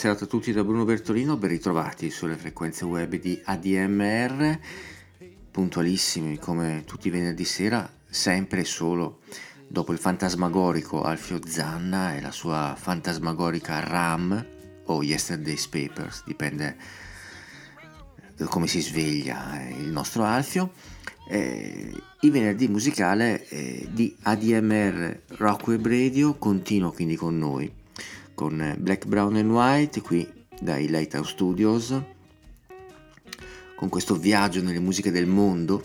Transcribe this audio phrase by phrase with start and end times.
[0.00, 4.58] Serata a tutti da Bruno Bertolino, ben ritrovati sulle frequenze web di ADMR,
[5.50, 9.18] puntualissimi come tutti i venerdì sera, sempre e solo
[9.68, 14.46] dopo il fantasmagorico Alfio Zanna e la sua fantasmagorica RAM
[14.86, 16.76] o Yesterday's Papers, dipende
[18.36, 20.72] da come si sveglia eh, il nostro Alfio.
[21.28, 27.79] Eh, il venerdì musicale eh, di ADMR Rock Web Radio continua quindi con noi
[28.40, 30.26] con eh, Black, Brown and White qui
[30.58, 31.94] dai Lighthouse Studios
[33.76, 35.84] con questo viaggio nelle musiche del mondo.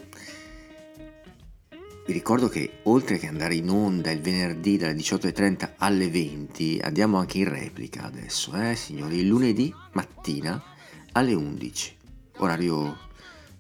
[2.06, 7.18] Vi ricordo che oltre che andare in onda il venerdì dalle 18.30 alle 20 andiamo
[7.18, 10.64] anche in replica adesso eh signori il lunedì mattina
[11.12, 11.94] alle 11
[12.38, 12.98] orario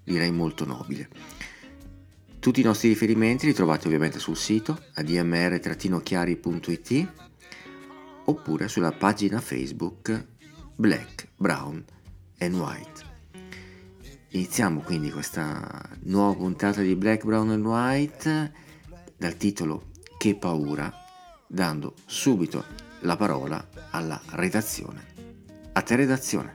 [0.05, 1.09] direi molto nobile.
[2.39, 7.24] Tutti i nostri riferimenti li trovate ovviamente sul sito admr-chiari.it
[8.25, 10.25] oppure sulla pagina Facebook
[10.75, 11.83] Black, Brown
[12.39, 13.13] and White.
[14.29, 18.53] Iniziamo quindi questa nuova puntata di Black, Brown and White
[19.15, 20.91] dal titolo Che paura,
[21.47, 22.65] dando subito
[23.01, 25.13] la parola alla redazione.
[25.71, 26.53] A te redazione.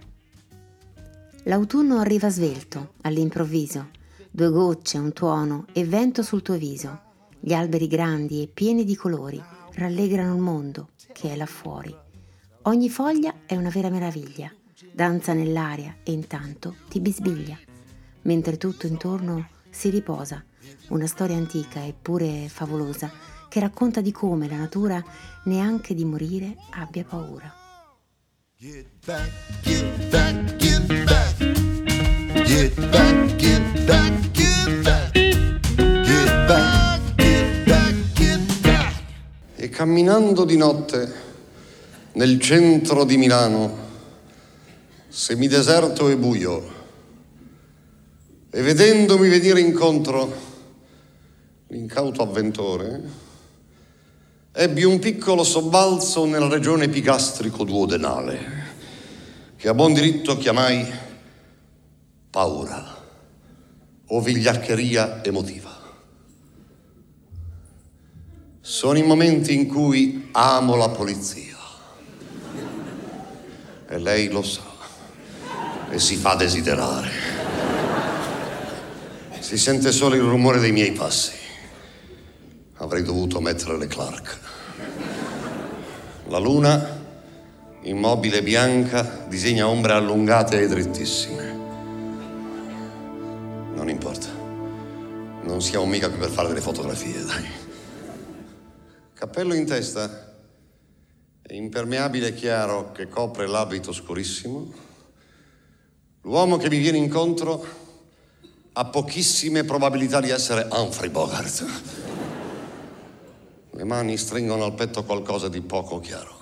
[1.45, 3.89] L'autunno arriva svelto, all'improvviso.
[4.31, 7.09] Due gocce, un tuono e vento sul tuo viso.
[7.41, 9.43] Gli alberi grandi e pieni di colori
[9.73, 11.95] rallegrano il mondo che è là fuori.
[12.63, 14.53] Ogni foglia è una vera meraviglia.
[14.93, 17.59] Danza nell'aria e intanto ti bisbiglia.
[18.23, 20.45] Mentre tutto intorno si riposa.
[20.89, 23.11] Una storia antica eppure favolosa
[23.49, 25.03] che racconta di come la natura
[25.45, 27.53] neanche di morire abbia paura.
[28.57, 29.31] Get back,
[29.63, 31.37] get back, get back.
[32.45, 35.00] Get back, get back, get back.
[39.63, 41.13] E camminando di notte
[42.13, 43.77] nel centro di Milano,
[45.07, 46.73] semideserto e buio,
[48.51, 50.35] e vedendomi venire incontro
[51.67, 53.03] l'incauto avventore,
[54.51, 58.39] ebbi un piccolo sobbalzo nella regione epigastrico-duodenale,
[59.57, 60.91] che a buon diritto chiamai
[62.31, 62.97] paura
[64.07, 65.70] o vigliaccheria emotiva.
[68.63, 71.57] Sono i momenti in cui amo la polizia.
[73.89, 74.63] E lei lo sa.
[75.89, 77.11] E si fa desiderare.
[79.39, 81.33] Si sente solo il rumore dei miei passi.
[82.77, 84.39] Avrei dovuto mettere le Clark.
[86.29, 86.99] La luna,
[87.83, 91.59] immobile bianca, disegna ombre allungate e drittissime.
[93.75, 94.29] Non importa.
[95.45, 97.60] Non siamo mica qui per fare delle fotografie, dai.
[99.21, 100.35] Cappello in testa
[101.43, 104.73] e impermeabile chiaro che copre l'abito scurissimo.
[106.23, 107.63] L'uomo che mi viene incontro
[108.73, 111.67] ha pochissime probabilità di essere Humphrey Bogart.
[113.73, 116.39] Le mani stringono al petto qualcosa di poco chiaro.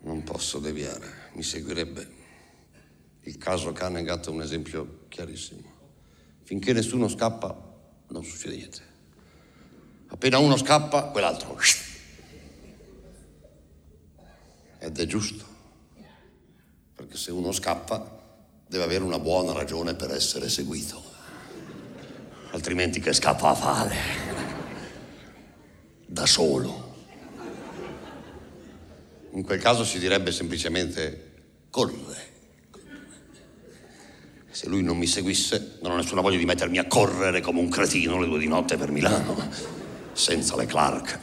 [0.00, 2.08] Non posso deviare, mi seguirebbe.
[3.20, 5.62] Il caso Canegat è un esempio chiarissimo.
[6.42, 7.56] Finché nessuno scappa,
[8.08, 8.89] non succede niente.
[10.10, 11.58] Appena uno scappa, quell'altro.
[14.78, 15.44] Ed è giusto.
[16.94, 18.18] Perché se uno scappa,
[18.66, 21.02] deve avere una buona ragione per essere seguito.
[22.52, 23.96] Altrimenti che scappa a fare?
[26.06, 26.88] Da solo.
[29.32, 31.32] In quel caso si direbbe semplicemente
[31.70, 32.28] corre.
[34.50, 37.68] se lui non mi seguisse, non ho nessuna voglia di mettermi a correre come un
[37.68, 39.48] cretino le due di notte per Milano,
[40.20, 41.18] senza le Clark.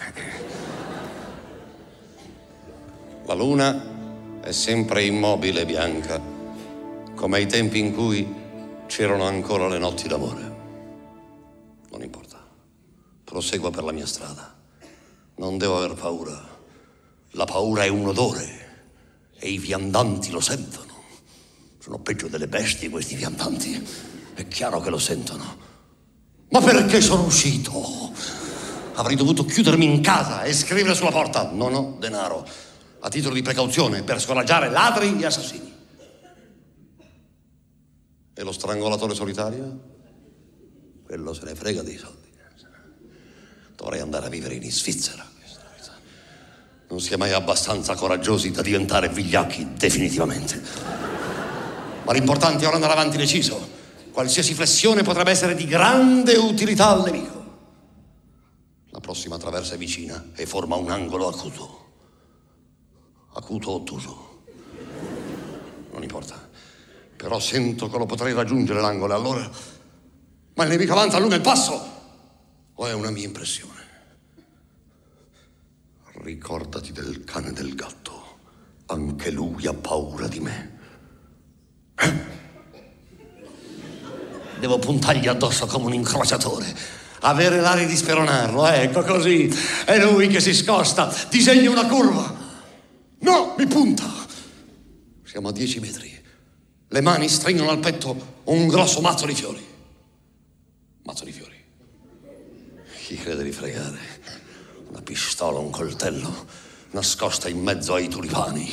[3.26, 6.20] La luna è sempre immobile e bianca,
[7.14, 8.28] come ai tempi in cui
[8.88, 10.56] c'erano ancora le notti d'amore.
[11.92, 12.44] Non importa,
[13.24, 14.56] proseguo per la mia strada.
[15.36, 16.56] Non devo aver paura.
[17.32, 18.66] La paura è un odore
[19.38, 20.94] e i viandanti lo sentono.
[21.78, 23.88] Sono peggio delle bestie questi viandanti.
[24.34, 25.66] È chiaro che lo sentono.
[26.50, 28.06] Ma perché sono uscito?
[28.98, 31.52] Avrei dovuto chiudermi in casa e scrivere sulla porta.
[31.52, 32.48] Non ho denaro.
[33.00, 35.76] A titolo di precauzione per scoraggiare ladri e assassini.
[38.34, 39.96] E lo strangolatore solitario?
[41.06, 42.28] Quello se ne frega dei soldi.
[43.76, 45.26] Dovrei andare a vivere in Svizzera.
[46.90, 50.60] Non si è mai abbastanza coraggiosi da diventare vigliacchi definitivamente.
[52.04, 53.76] Ma l'importante è ora andare avanti deciso.
[54.12, 57.37] Qualsiasi flessione potrebbe essere di grande utilità al nemico.
[58.98, 61.86] La prossima traversa è vicina e forma un angolo acuto.
[63.34, 64.44] Acuto o ottuso.
[65.92, 66.50] Non importa.
[67.16, 69.48] Però sento che lo potrei raggiungere l'angolo, allora...
[70.56, 71.80] Ma il nemico avanza lungo il passo?
[72.74, 73.82] O è una mia impressione?
[76.14, 78.40] Ricordati del cane del gatto.
[78.88, 80.80] Anche lui ha paura di me.
[84.60, 86.97] Devo puntargli addosso come un incrociatore.
[87.22, 89.48] Avere l'aria di speronarlo, ecco così.
[89.86, 92.36] È lui che si scosta, disegna una curva.
[93.19, 94.04] No, mi punta.
[95.24, 96.16] Siamo a dieci metri.
[96.90, 99.66] Le mani stringono al petto un grosso mazzo di fiori.
[101.04, 101.56] Mazzo di fiori.
[103.06, 103.98] Chi crede di fregare?
[104.90, 106.46] Una pistola, un coltello,
[106.92, 108.70] nascosta in mezzo ai tulipani.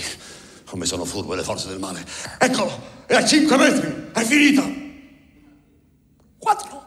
[0.67, 2.05] Come sono furbe le forze del male.
[2.39, 2.93] Eccolo!
[3.07, 4.11] È a cinque metri!
[4.13, 4.65] È finita!
[6.39, 6.84] Quattro!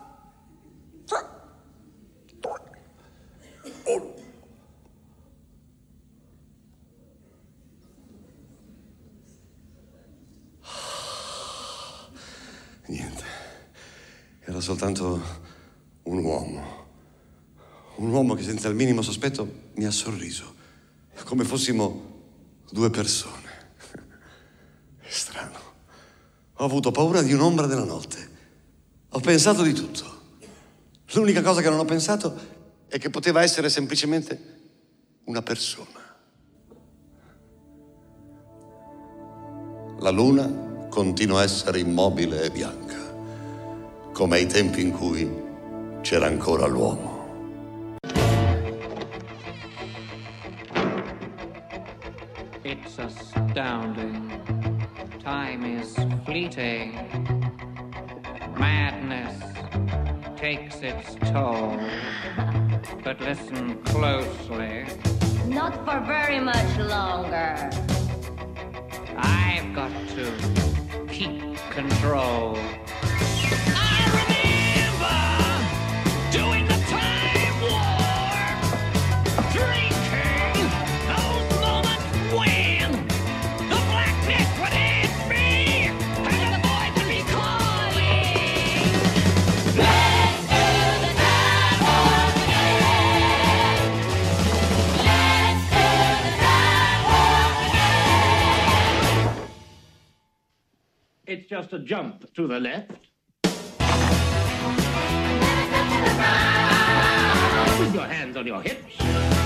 [14.57, 15.21] Era soltanto
[16.01, 16.86] un uomo.
[17.98, 20.56] Un uomo che senza il minimo sospetto mi ha sorriso.
[21.25, 22.24] Come fossimo
[22.71, 23.50] due persone.
[24.98, 25.59] È strano.
[26.56, 28.30] Ho avuto paura di un'ombra della notte.
[29.09, 30.21] Ho pensato di tutto.
[31.12, 32.36] L'unica cosa che non ho pensato
[32.88, 34.60] è che poteva essere semplicemente
[35.25, 36.01] una persona.
[40.00, 43.06] La luna continua a essere immobile e bianca,
[44.17, 45.31] come ai tempi in cui
[46.01, 47.29] c'era ancora l'uomo.
[52.63, 54.41] It's astounding.
[55.21, 55.93] Time is
[56.25, 56.97] fleeting.
[58.57, 59.37] Madness
[60.35, 61.77] takes its toll.
[63.03, 64.87] But listen closely.
[65.45, 67.69] Not for very much longer.
[69.15, 72.57] I've got to keep control.
[101.69, 102.91] Just a jump to the left.
[107.79, 109.37] With your hands on your hips.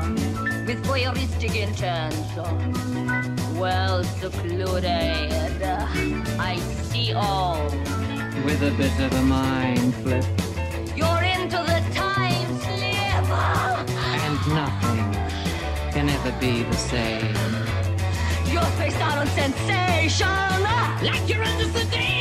[0.00, 0.66] Dimension.
[0.66, 3.58] With voyeuristic intention.
[3.58, 5.62] Well secluded.
[6.38, 7.64] I see all.
[8.44, 10.24] With a bit of a mind flip.
[10.96, 13.28] You're into the time slip.
[14.24, 15.12] And nothing
[15.92, 17.34] can ever be the same.
[18.52, 20.28] You're faced out on sensation.
[21.02, 22.13] Like you're under sedation.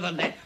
[0.00, 0.37] The left.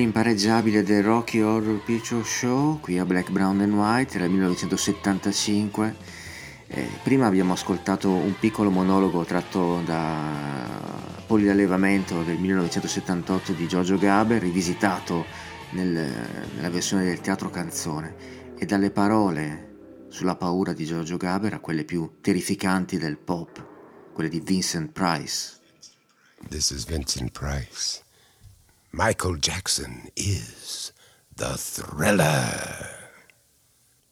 [0.00, 5.94] L'impareggiabile del Rocky Horror Picture Show, qui a Black, Brown and White, era il 1975.
[6.68, 10.16] Eh, prima abbiamo ascoltato un piccolo monologo tratto da
[11.26, 15.26] Poliallevamento del 1978 di Giorgio Gaber, rivisitato
[15.72, 21.60] nel- nella versione del teatro canzone, e dalle parole sulla paura di Giorgio Gaber a
[21.60, 23.66] quelle più terrificanti del pop,
[24.14, 25.58] quelle di Vincent Price.
[26.48, 28.08] This is Vincent Price.
[28.92, 30.92] Michael Jackson is
[31.36, 32.88] the thriller.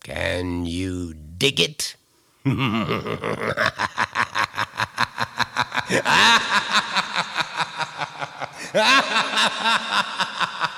[0.05, 1.97] Can you dig it?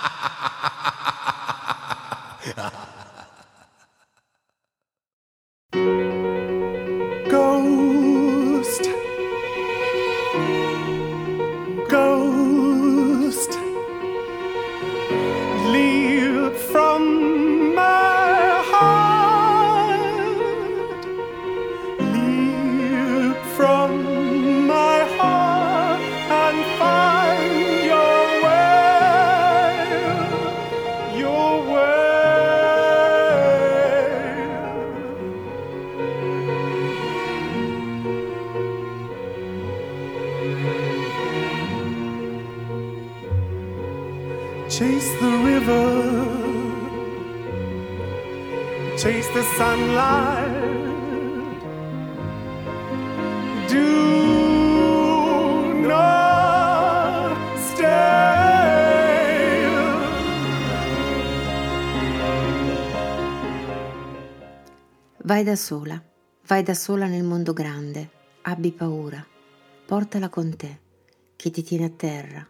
[65.30, 66.02] Vai da sola,
[66.49, 68.10] vai da sola nel mondo grande,
[68.42, 69.25] abbi paura,
[69.87, 70.80] portala con te,
[71.37, 72.44] che ti tiene a terra,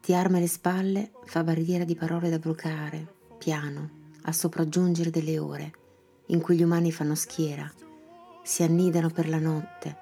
[0.00, 3.90] ti arma le spalle, fa barriera di parole da brucare, piano,
[4.22, 5.72] a sopraggiungere delle ore,
[6.28, 7.70] in cui gli umani fanno schiera,
[8.42, 9.96] si annidano per la notte,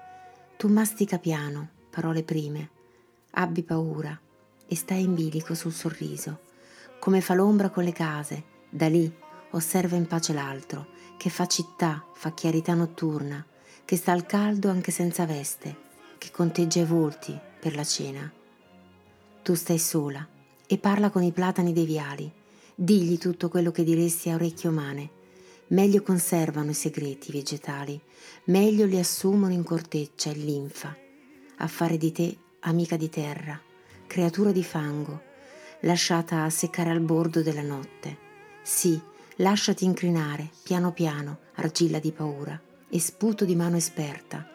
[0.55, 2.69] tu mastica piano, parole prime,
[3.31, 4.17] abbi paura
[4.65, 6.39] e stai in bilico sul sorriso,
[6.99, 9.13] come fa l'ombra con le case, da lì
[9.51, 13.45] osserva in pace l'altro, che fa città, fa chiarità notturna,
[13.83, 15.75] che sta al caldo anche senza veste,
[16.17, 18.31] che conteggia i volti per la cena.
[19.41, 20.25] Tu stai sola
[20.67, 22.31] e parla con i platani dei viali,
[22.75, 25.09] digli tutto quello che diresti a orecchie umane.
[25.69, 27.99] Meglio conservano i segreti vegetali,
[28.45, 30.95] meglio li assumono in corteccia e linfa,
[31.57, 33.59] a fare di te amica di terra,
[34.05, 35.21] creatura di fango,
[35.81, 38.17] lasciata a seccare al bordo della notte.
[38.61, 38.99] Sì,
[39.37, 44.45] lasciati incrinare, piano piano, argilla di paura, e sputo di mano esperta,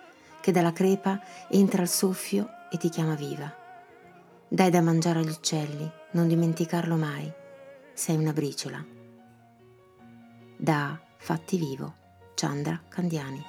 [0.40, 1.20] che dalla crepa
[1.50, 3.52] entra al soffio e ti chiama viva.
[4.48, 7.30] Dai da mangiare agli uccelli, non dimenticarlo mai.
[7.94, 8.84] Sei una briciola.
[10.56, 11.94] Da Fatti Vivo,
[12.34, 13.42] Chandra Candiani.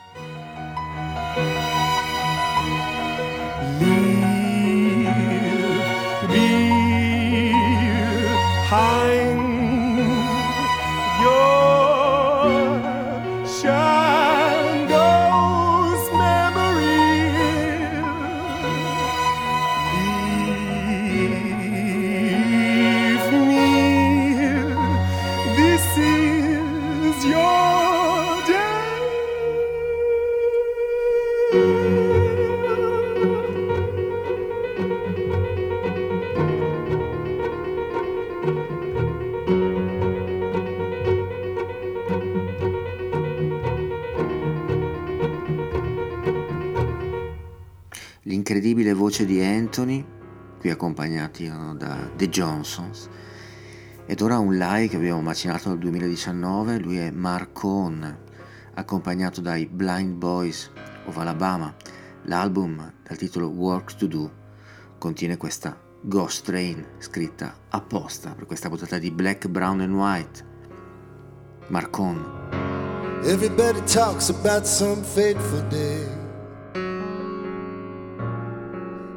[48.54, 50.06] L'incredibile voce di Anthony,
[50.60, 53.10] qui accompagnati no, da The Johnsons.
[54.06, 58.16] Ed ora un live che abbiamo macinato nel 2019, lui è Mark Owen,
[58.76, 60.70] accompagnato dai Blind Boys
[61.06, 61.74] of Alabama.
[62.26, 64.32] L'album dal titolo Work to Do
[65.00, 70.46] contiene questa Ghost Train scritta apposta per questa puntata di Black, Brown and White.
[71.70, 72.24] Marcon.
[73.24, 76.23] Everybody talks about some fateful day.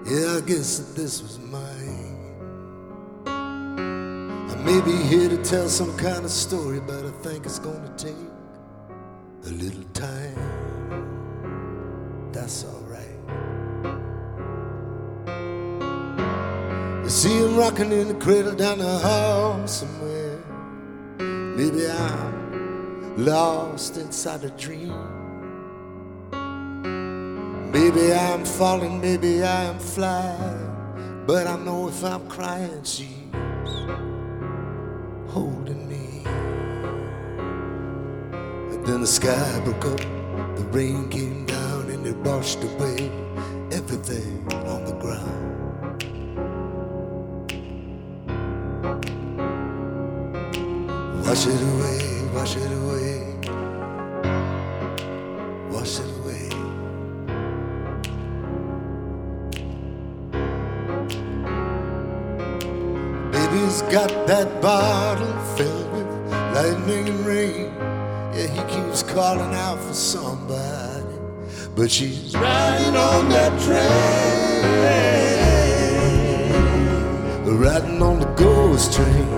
[0.08, 2.14] Yeah, I guess that this was mine.
[3.26, 7.92] I may be here to tell some kind of story, but I think it's gonna
[7.96, 8.14] take
[9.46, 10.36] a little time.
[12.30, 13.18] That's alright.
[17.02, 20.38] You see him rocking in the cradle down the hall somewhere.
[21.18, 25.15] Maybe I'm lost inside a dream.
[27.78, 31.24] Maybe I'm falling, maybe I'm flying.
[31.26, 33.10] But I know if I'm crying, she's
[35.28, 36.22] holding me.
[38.72, 40.00] And then the sky broke up,
[40.56, 43.10] the rain came down, and it washed away
[43.70, 45.44] everything on the ground.
[51.26, 53.35] Wash it away, wash it away,
[63.90, 66.06] Got that bottle filled with
[66.52, 67.72] lightning and rain.
[68.34, 71.06] Yeah, he keeps calling out for somebody,
[71.76, 73.82] but she's riding on that train,
[77.58, 79.28] riding on the ghost train.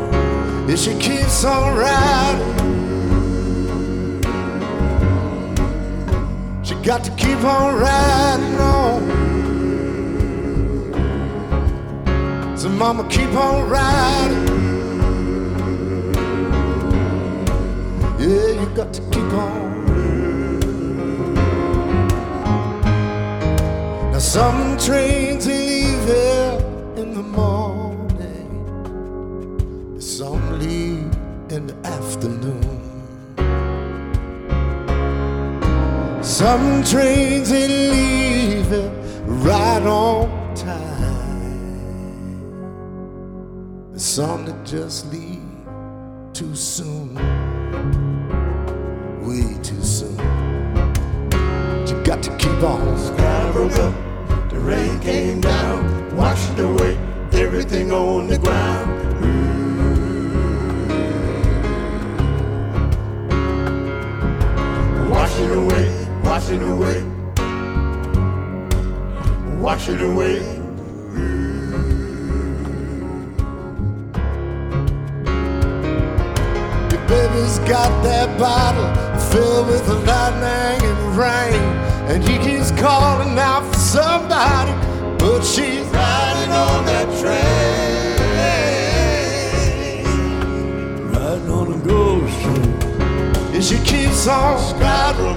[0.67, 2.57] Yeah, she keeps on riding.
[6.65, 9.58] She got to keep on riding on.
[12.69, 14.47] So mama keep on riding.
[18.21, 19.85] Yeah, you got to keep on.
[24.13, 26.59] Now some trains leave here
[26.97, 28.51] in the morning.
[29.99, 31.11] Some leave
[31.49, 32.83] in the afternoon.
[36.23, 38.93] Some trains they leave it
[39.25, 40.38] right on
[44.19, 45.39] some that just leave
[46.33, 47.15] too soon,
[49.25, 50.17] way too soon.
[51.31, 52.99] But you got to keep on.
[52.99, 53.95] Sky broke up,
[54.51, 56.99] the rain came down, washed away
[57.31, 58.91] everything on the ground.
[65.13, 67.05] Wash it away, washing away,
[69.61, 70.58] wash it away.
[77.69, 78.89] Got that bottle
[79.31, 81.61] filled with lightning and rain,
[82.09, 84.73] and he keeps calling out for somebody,
[85.19, 88.17] but she's riding on that train,
[91.13, 93.55] riding on a ghost train.
[93.55, 94.59] And she keeps on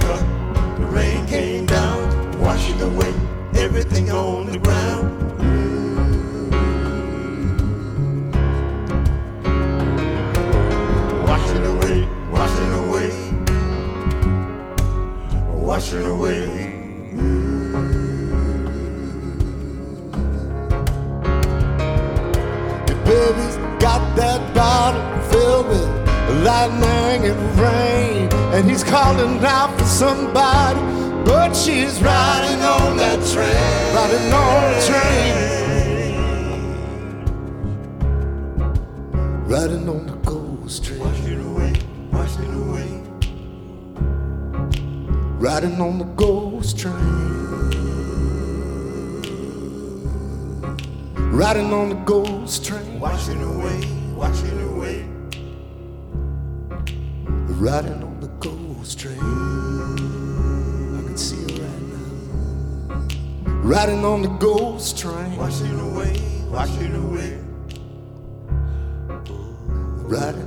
[0.78, 3.12] the rain came down, washing away
[3.56, 5.31] everything on the ground.
[15.82, 16.46] Wash away.
[22.88, 25.88] Your baby's got that bottle filled with
[26.44, 30.80] lightning and rain, and he's calling out for somebody,
[31.24, 35.34] but she's riding on that train, riding on the train,
[39.48, 41.51] riding on the ghost train.
[45.42, 46.94] Riding on the ghost train.
[51.32, 53.00] Riding on the ghost train.
[53.00, 53.80] Wash it away,
[54.14, 55.04] wash it away.
[57.58, 59.18] Riding on the ghost train.
[59.18, 63.52] I can see it right now.
[63.62, 65.36] Riding on the ghost train.
[65.36, 66.20] Wash it away,
[66.52, 67.40] wash it away.
[70.06, 70.41] Riding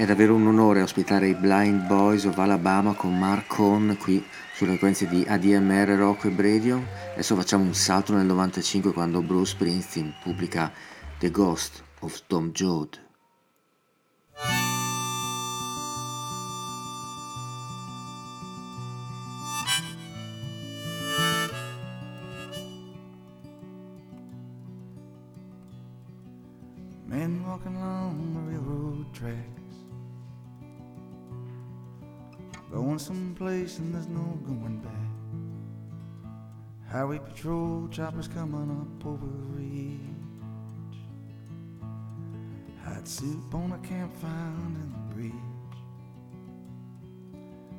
[0.00, 4.70] È davvero un onore ospitare i Blind Boys of Alabama con Mark Hone qui sulle
[4.70, 6.82] frequenze di ADMR Rock Web Radio.
[7.12, 10.72] Adesso facciamo un salto nel 95 quando Bruce Springsteen pubblica
[11.18, 12.98] The Ghost of Tom Joad.
[33.00, 34.92] Someplace and there's no going back.
[36.92, 40.00] Highway patrol choppers coming up over ridge.
[42.84, 45.32] Hot soup on a campfire in the bridge.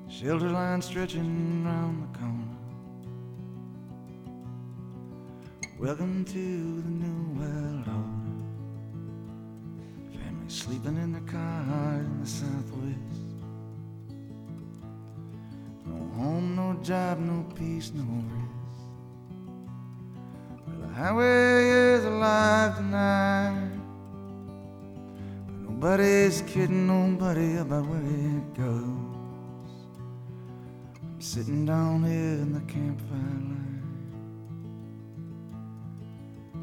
[0.10, 2.58] Shelter line stretching round the corner.
[5.80, 8.32] Welcome to the new world order.
[10.18, 13.21] Family sleeping in the car in the southwest.
[16.18, 18.82] Home, no job, no peace, no rest.
[20.68, 23.72] Well, the highway is alive tonight.
[25.48, 29.72] But nobody's kidding nobody about where it goes.
[31.02, 33.70] I'm sitting down here in the campfire line.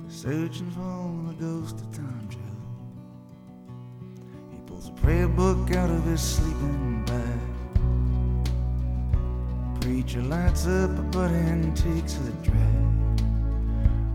[0.08, 2.38] Searching for the ghost of Tom Joe.
[4.50, 7.57] He pulls a prayer book out of his sleeping bag.
[9.88, 13.22] Preacher lights up a butt and takes the drag.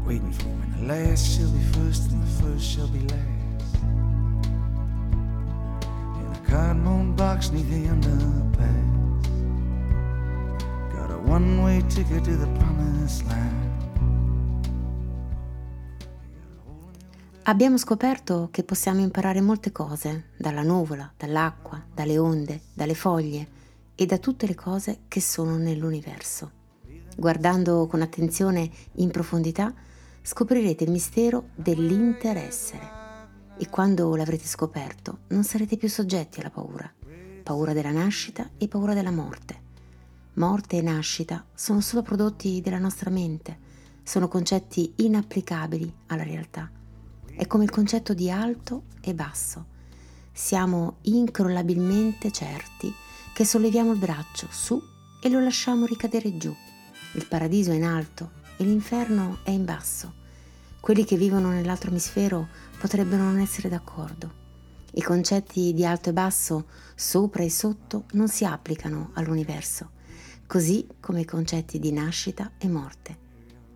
[0.06, 3.76] Waiting for when the last shall be first and the first shall be last.
[6.20, 9.26] In a cardboard box neath the underpass.
[10.94, 13.72] Got a one way ticket to the promised land.
[17.46, 23.53] Abbiamo scoperto che possiamo imparare molte cose dalla nuvola, dall'acqua, dalle onde, dalle foglie
[23.96, 26.62] e da tutte le cose che sono nell'universo.
[27.16, 29.74] Guardando con attenzione in profondità,
[30.22, 33.02] scoprirete il mistero dell'interessere
[33.58, 36.92] e quando l'avrete scoperto non sarete più soggetti alla paura,
[37.44, 39.62] paura della nascita e paura della morte.
[40.36, 46.70] Morte e nascita sono solo prodotti della nostra mente, sono concetti inapplicabili alla realtà.
[47.36, 49.66] È come il concetto di alto e basso.
[50.32, 52.92] Siamo incrollabilmente certi
[53.34, 54.82] che solleviamo il braccio su
[55.20, 56.56] e lo lasciamo ricadere giù.
[57.16, 60.14] Il paradiso è in alto e l'inferno è in basso.
[60.80, 64.42] Quelli che vivono nell'altro emisfero potrebbero non essere d'accordo.
[64.94, 69.92] I concetti di alto e basso, sopra e sotto, non si applicano all'universo,
[70.46, 73.18] così come i concetti di nascita e morte.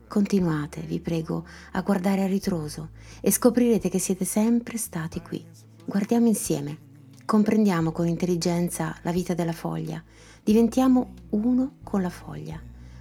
[0.07, 2.91] Continuate, vi prego, a guardare a ritroso
[3.21, 5.43] e scoprirete che siete sempre stati qui.
[5.83, 6.86] Guardiamo insieme,
[7.27, 10.01] comprendiamo con intelligenza la vita della foglia,
[10.41, 12.57] diventiamo uno con la foglia,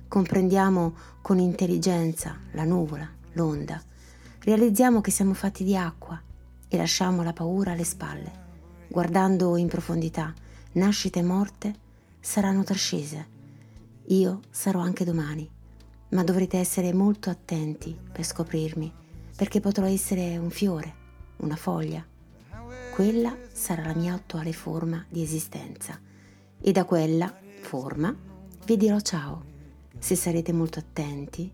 [0.08, 3.80] comprendiamo con intelligenza la nuvola, l'onda,
[4.40, 6.20] realizziamo che siamo fatti di acqua
[6.66, 8.32] e lasciamo la paura alle spalle.
[8.88, 10.34] Guardando in profondità,
[10.72, 11.74] nascita e morte
[12.18, 13.28] saranno trascese.
[14.06, 15.48] Io sarò anche domani
[16.08, 18.92] ma dovrete essere molto attenti per scoprirmi,
[19.36, 20.94] perché potrò essere un fiore,
[21.36, 22.04] una foglia.
[22.96, 26.00] Quella sarà la mia attuale forma di esistenza
[26.58, 27.30] e da quella
[27.60, 28.16] forma
[28.64, 29.44] vi dirò ciao.
[29.98, 31.52] Se sarete molto attenti,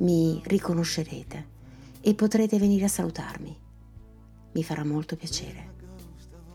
[0.00, 1.46] mi riconoscerete
[2.02, 3.58] e potrete venire a salutarmi.
[4.52, 5.72] Mi farà molto piacere.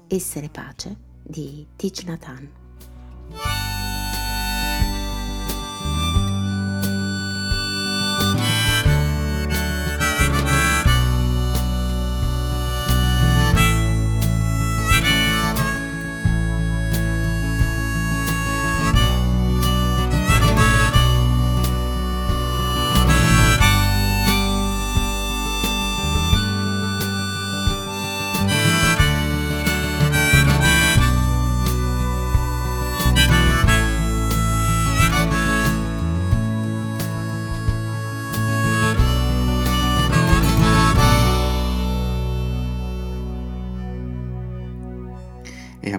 [0.10, 2.23] Essere pace di Thich Nhat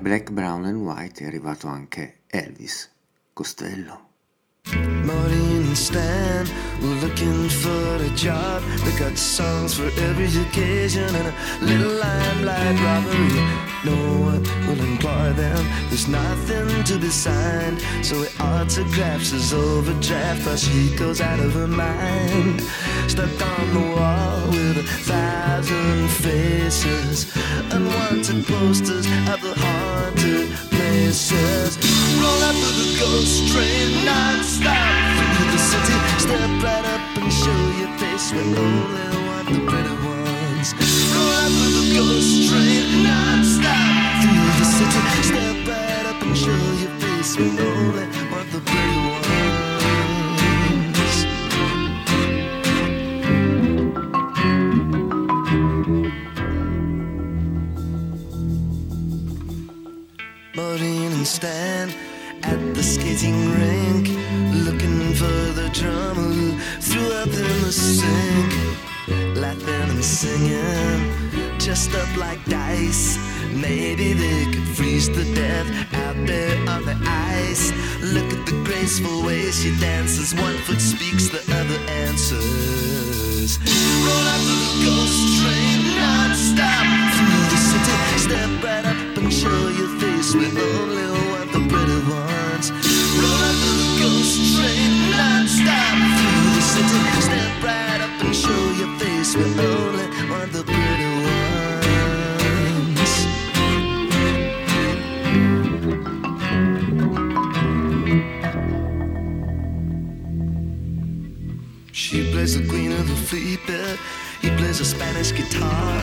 [0.07, 2.89] Black, Brown and White è arrivato anche Elvis
[3.33, 4.11] Costello.
[4.71, 6.47] And Stan
[6.81, 8.63] looking for a job.
[8.85, 13.43] They got songs for every occasion and a little limelight robbery.
[13.85, 15.67] No one will employ them.
[15.89, 21.53] There's nothing to be signed, so he autographs his overdraft while she goes out of
[21.55, 22.63] her mind.
[23.09, 25.46] Stuck on the wall with a thousand
[26.17, 27.27] faces,
[27.73, 31.77] unwanted posters of the haunted places.
[32.21, 34.77] Roll up to the ghost train, non-stop
[35.37, 35.97] through the city.
[36.25, 40.69] Step right up and show your face when only want the pretty ones.
[41.13, 45.01] Roll up to the ghost train, non-stop through the city.
[45.31, 48.96] Step right up and show your face when only want the pretty
[63.17, 64.09] the skating rink,
[64.65, 65.69] looking for the
[66.15, 68.53] who threw up in the sink,
[69.37, 73.19] laughing and singing, just up like dice.
[73.55, 77.73] Maybe they could freeze to death out there on the ice.
[78.03, 80.35] Look at the graceful way she dances.
[80.35, 83.59] One foot speaks, the other answers.
[84.05, 88.19] Roll out the ghost train non-stop through the city.
[88.27, 90.35] Step right up and show your face.
[90.35, 90.51] We
[113.57, 114.01] of
[114.41, 116.03] He plays a Spanish guitar.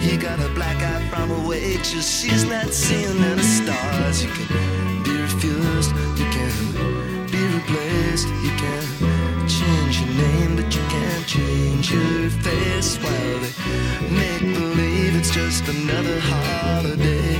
[0.00, 2.20] He got a black eye from a waitress.
[2.20, 4.24] She's not seeing any stars.
[4.24, 5.90] You can be refused.
[6.20, 6.54] You can
[7.30, 8.28] be replaced.
[8.44, 8.84] You can
[9.48, 12.96] change your name, but you can't change your face.
[13.02, 13.54] While they
[14.10, 17.36] make believe it's just another holiday.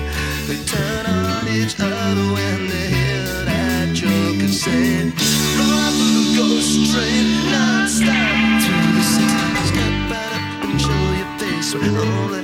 [0.47, 5.13] They turn on each other when they hear that joke and say,
[5.57, 8.36] Roll up the ghost train non-stop
[11.75, 12.36] We're.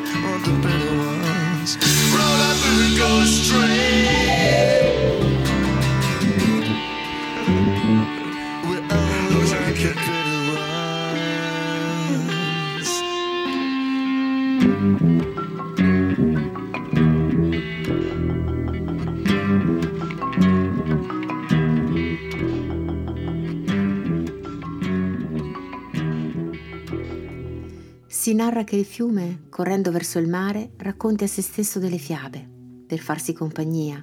[28.23, 32.49] Si narra che il fiume, correndo verso il mare, racconti a se stesso delle fiabe,
[32.87, 34.01] per farsi compagnia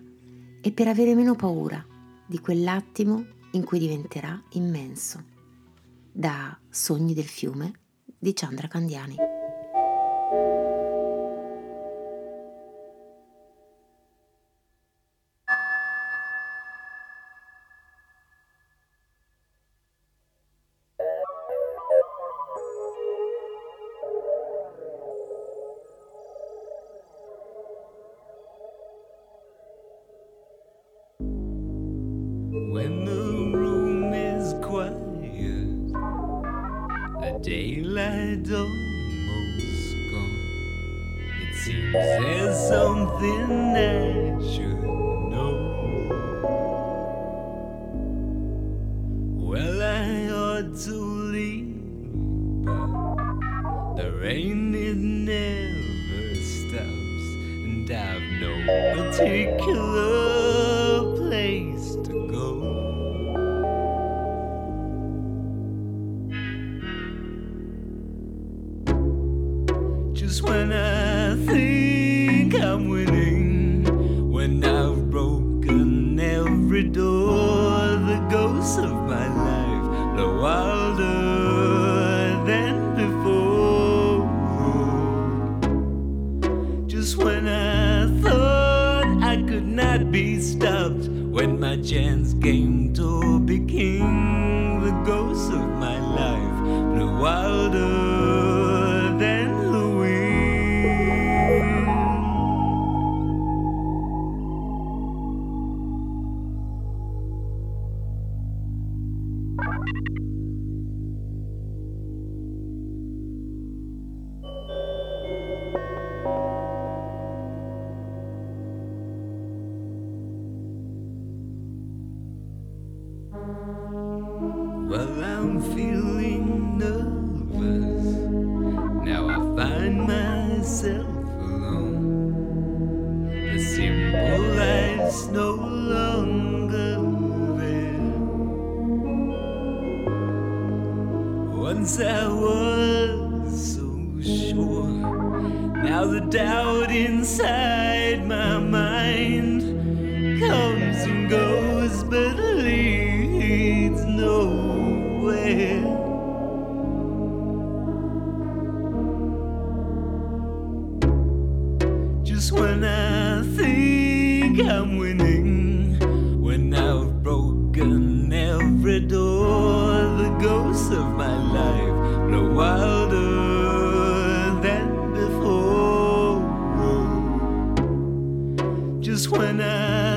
[0.62, 1.82] e per avere meno paura
[2.28, 5.24] di quell'attimo in cui diventerà immenso.
[6.12, 7.72] Da Sogni del fiume
[8.04, 9.16] di Chandra Candiani.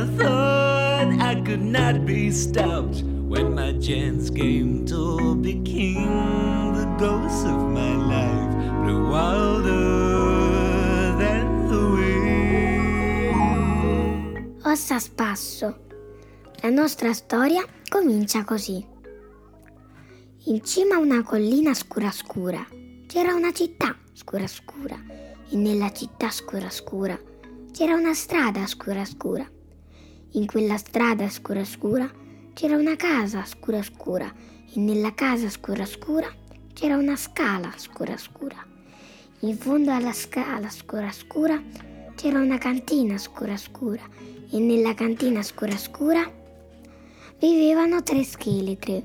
[0.02, 6.74] I I could not be stopped when my chance came to be king.
[6.74, 11.84] The ghost of my life blew wilder than the
[13.30, 14.60] wind.
[14.64, 15.86] Ossa spasso.
[16.62, 18.84] La nostra storia comincia così.
[20.46, 22.66] In cima a una collina scura scura
[23.06, 25.00] c'era una città scura scura
[25.48, 27.16] e nella città scura scura
[27.70, 29.48] c'era una strada scura scura.
[30.34, 32.10] In quella strada scura scura
[32.54, 34.32] c'era una casa scura scura
[34.74, 36.26] e nella casa scura scura
[36.72, 38.56] c'era una scala scura scura.
[39.40, 41.62] In fondo alla scala scura scura
[42.14, 44.00] c'era una cantina scura scura
[44.50, 46.26] e nella cantina scura scura
[47.38, 49.04] vivevano tre scheletri.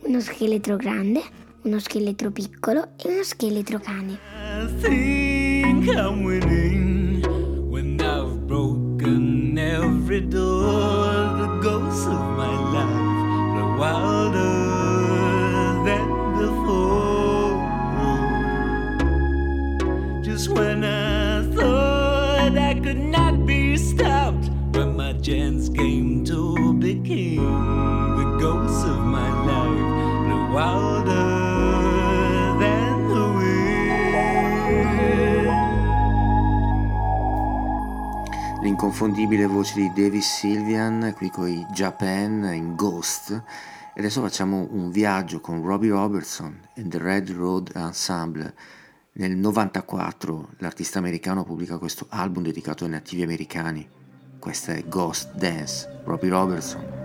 [0.00, 1.22] Uno scheletro grande,
[1.62, 4.18] uno scheletro piccolo e uno scheletro cane.
[4.34, 7.24] I think I'm winning
[7.70, 9.41] when I've broken
[9.72, 11.02] every door.
[11.40, 13.08] The ghosts of my life
[13.52, 14.58] blow wilder
[15.86, 16.08] than
[16.42, 17.54] before.
[20.22, 26.94] Just when I thought I could not be stopped, when my chance came to be
[27.00, 27.42] king,
[28.18, 31.31] the ghosts of my life blew wilder
[38.82, 43.30] L'inconfondibile voce di Davis Sylvian qui con i Japan in Ghost.
[43.30, 48.52] E adesso facciamo un viaggio con Robbie Robertson e The Red Road Ensemble.
[49.12, 53.88] Nel 94 l'artista americano pubblica questo album dedicato ai nativi americani.
[54.40, 57.01] Questa è Ghost Dance, Robbie Robertson.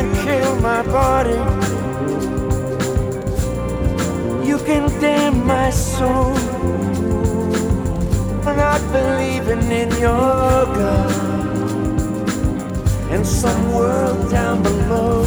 [0.00, 1.40] Can kill my body,
[4.46, 6.34] you can damn my soul
[8.42, 11.12] for not believing in your God
[13.10, 15.24] and some world down below.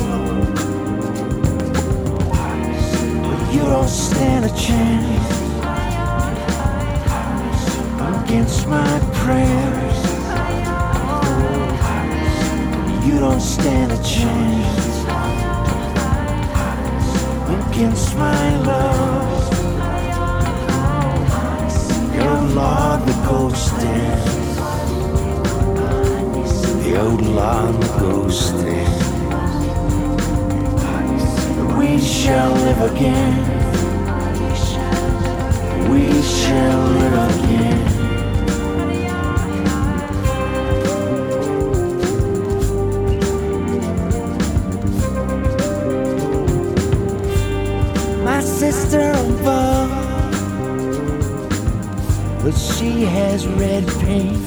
[3.28, 5.34] But you don't stand a chance
[8.26, 9.83] against my prayers.
[13.14, 15.06] You don't stand a chance
[17.56, 19.54] against my love.
[22.26, 24.32] Old law the ghost dance.
[26.84, 29.04] The old law the ghost dance.
[31.78, 33.36] We shall live again.
[35.92, 37.43] We shall live again.
[48.72, 49.92] Sister above
[52.42, 54.44] but she has red paint.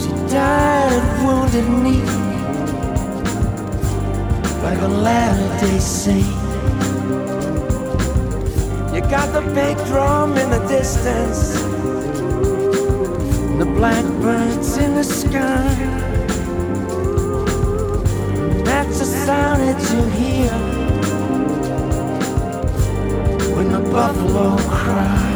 [0.00, 2.06] She died of wounded knee,
[4.64, 6.34] like a Latter Day Saint.
[8.92, 11.52] You got the big drum in the distance,
[13.60, 15.68] the blackbirds in the sky.
[18.64, 20.79] That's the sound that you hear
[23.90, 25.30] buffalo cry.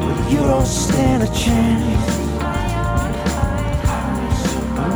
[0.00, 2.08] But you don't stand a chance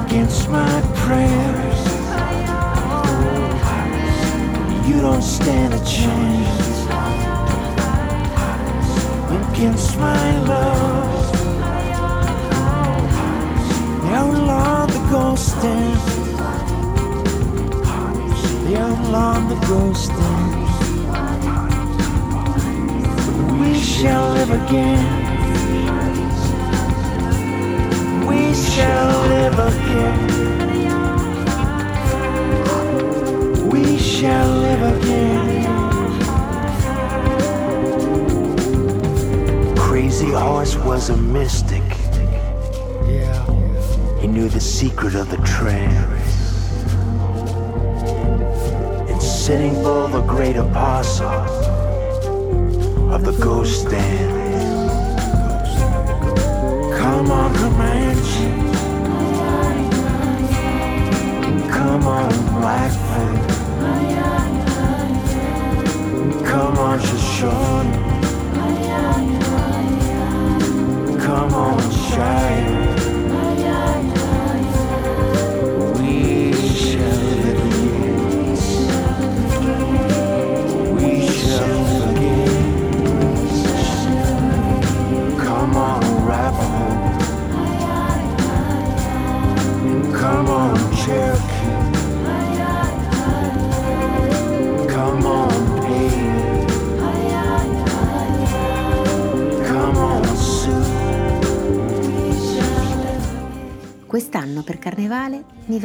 [0.05, 1.81] against my prayers.
[4.89, 6.73] You don't stand a chance
[9.41, 11.33] against my love.
[14.05, 16.12] Outlaw the ghost dance.
[18.83, 20.75] The outlaw the ghost dance.
[23.61, 25.07] We shall live again.
[28.27, 30.19] We shall live again.
[33.71, 35.63] We shall live again.
[39.77, 41.85] Crazy Horse was a mystic.
[43.07, 43.47] Yeah.
[44.21, 46.22] He knew the secret of the trance.
[49.53, 51.29] Sitting Bull, the great apostle
[53.13, 54.33] of the ghost dance.
[56.99, 58.22] Come on, Comanche.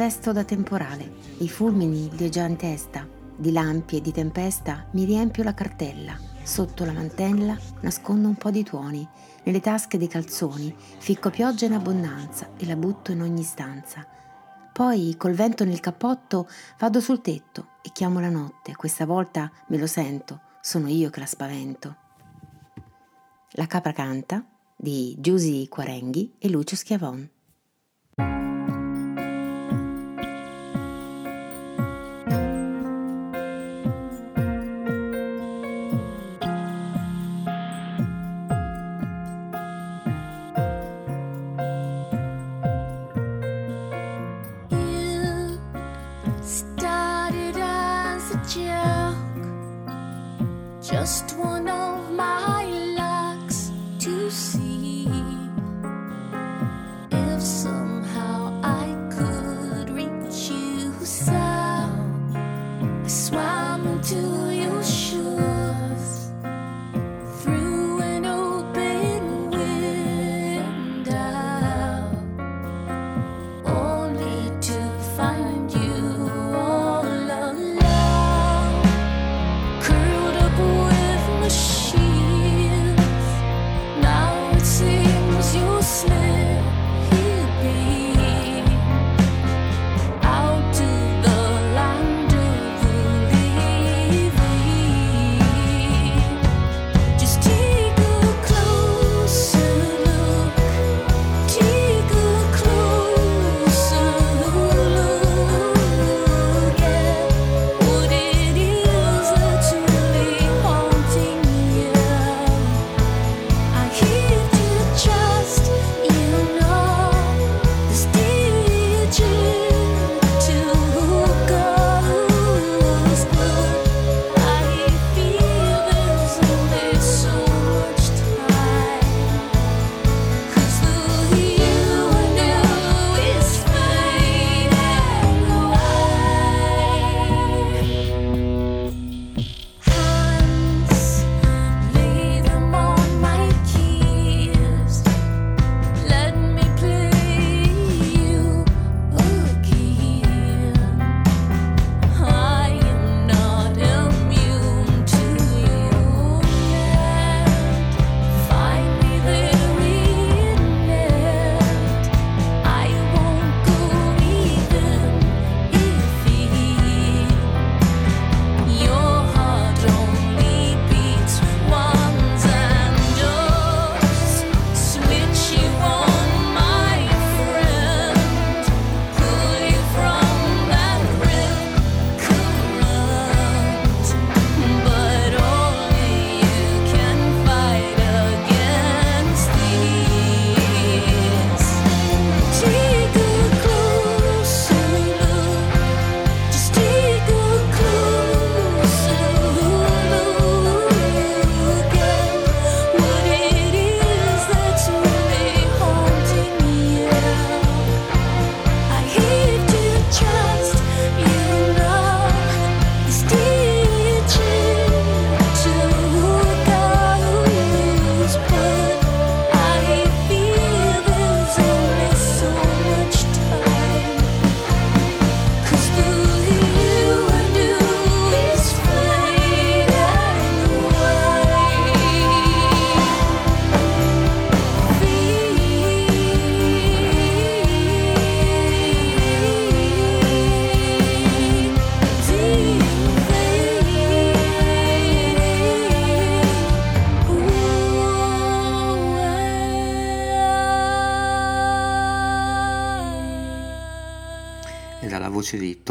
[0.08, 1.16] Vesto da temporale.
[1.40, 3.06] I fulmini li ho già in testa.
[3.36, 6.18] Di lampi e di tempesta mi riempio la cartella.
[6.42, 9.06] Sotto la mantella nascondo un po' di tuoni.
[9.44, 14.06] Nelle tasche dei calzoni ficco pioggia in abbondanza e la butto in ogni stanza.
[14.72, 16.48] Poi, col vento nel cappotto,
[16.78, 18.74] vado sul tetto e chiamo la notte.
[18.76, 21.96] Questa volta me lo sento, sono io che la spavento.
[23.52, 24.42] La capra canta
[24.74, 27.28] di Giusy Quarenghi e Lucio Schiavon.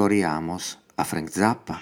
[0.08, 1.77] Tori Amos, a Frank Zappa,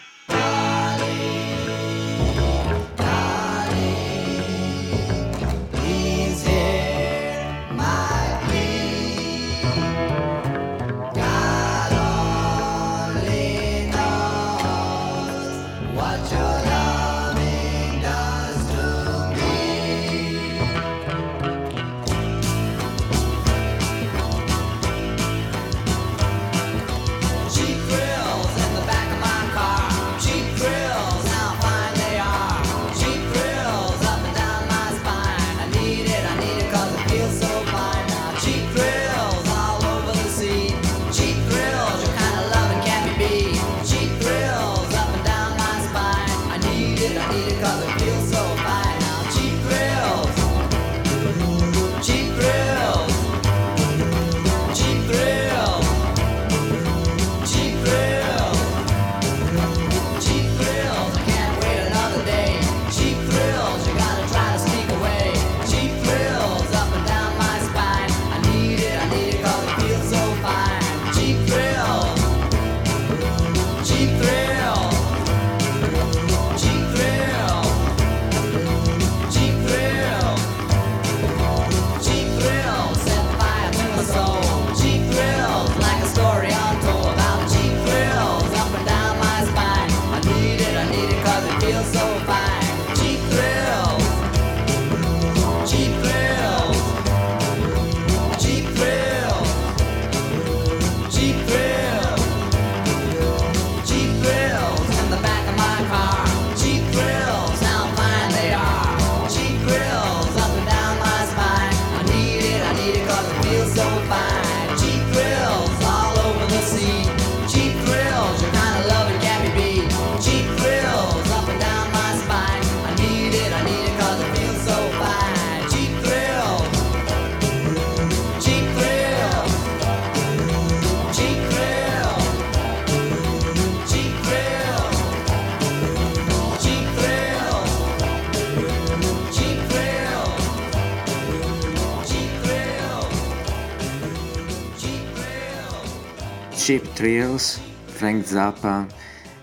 [146.65, 148.87] Cheap Thrills, Frank Zappa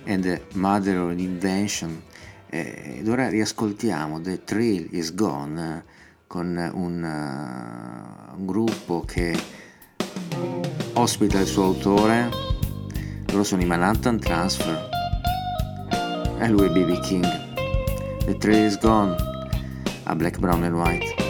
[0.06, 2.02] and the Mother of Invention.
[2.50, 5.84] Eh, ed ora riascoltiamo The Thrill is Gone
[6.26, 9.40] con un, uh, un gruppo che
[10.94, 12.28] ospita il suo autore.
[13.28, 14.88] Loro sono i Manhattan Transfer.
[16.40, 17.24] E lui è BB King.
[18.24, 19.14] The Thrill is Gone
[20.02, 21.21] a Black, Brown and White.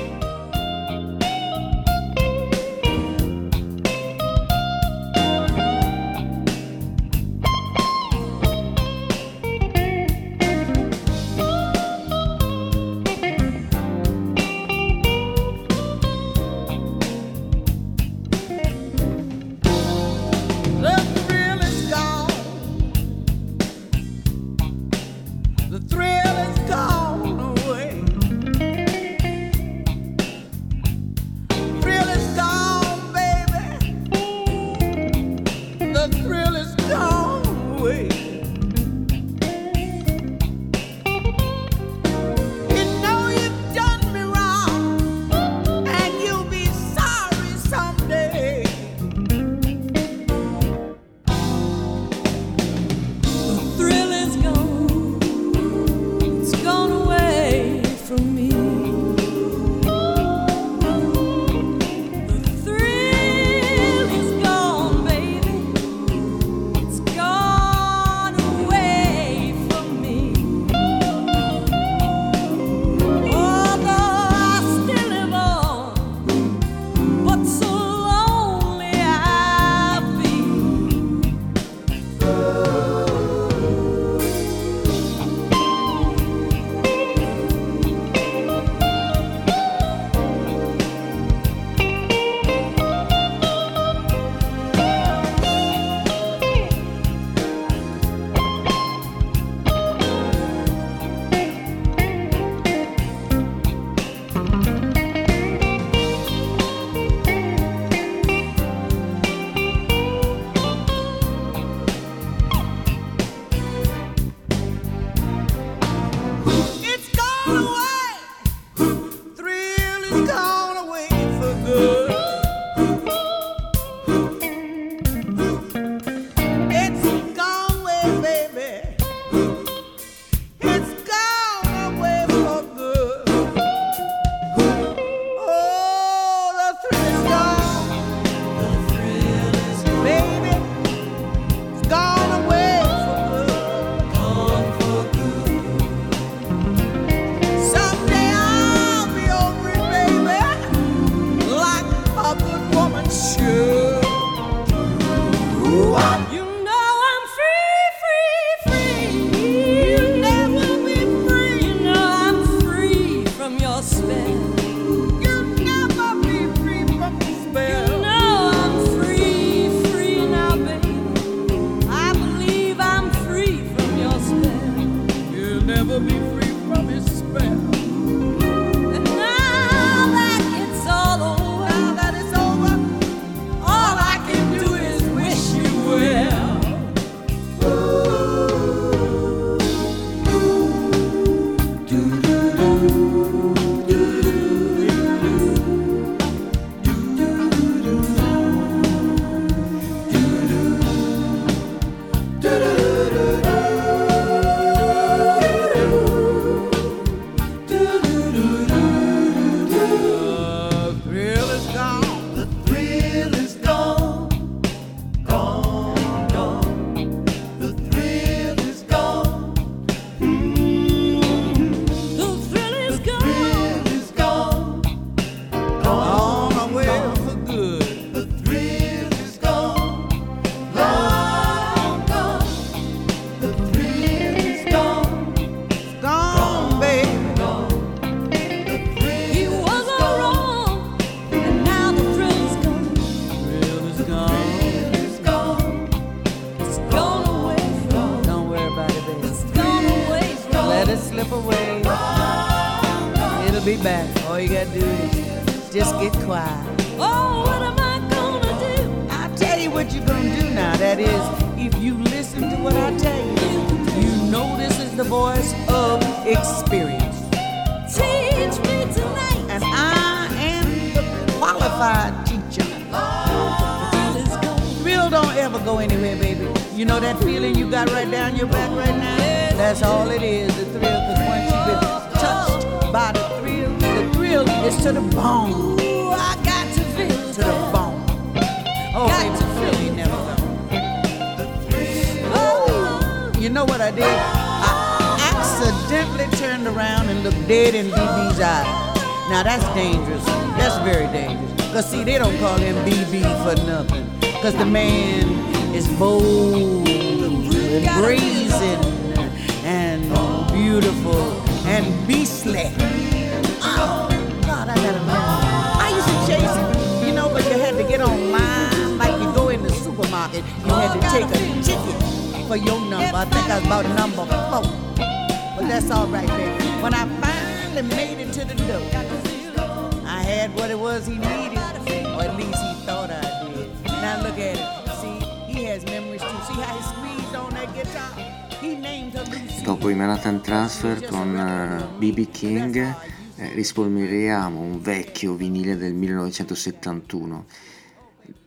[343.63, 347.47] Rispolveriamo un vecchio vinile del 1971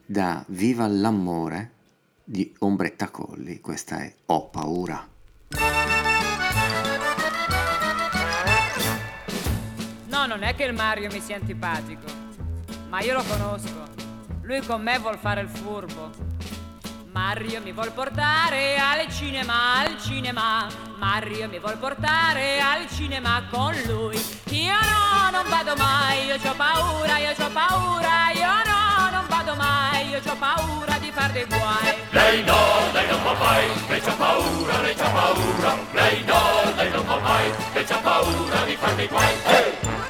[0.05, 1.71] da Viva l'amore
[2.21, 3.61] di Ombretta Colli.
[3.61, 5.07] Questa è Ho paura.
[10.07, 12.07] No, non è che il Mario mi sia antipatico,
[12.89, 13.83] ma io lo conosco.
[14.41, 16.34] Lui con me vuol fare il furbo.
[17.15, 20.67] Mario mi vuol portare al cinema, al cinema.
[20.97, 24.19] Mario mi vuol portare al cinema con lui.
[24.49, 29.55] Io no, non vado mai, io ho paura, io ho paura, io no, non vado
[29.55, 31.95] mai, io ho paura di far dei guai.
[32.09, 35.77] Lei no, lei non va mai, lei c'ha paura, lei c'ha paura.
[35.93, 39.33] Lei no, lei non va mai, lei c'ha paura di fare dei guai.
[39.45, 40.04] Hey!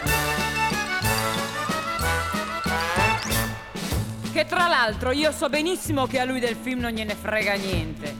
[4.45, 8.15] Che tra l'altro io so benissimo che a lui del film non gliene frega niente.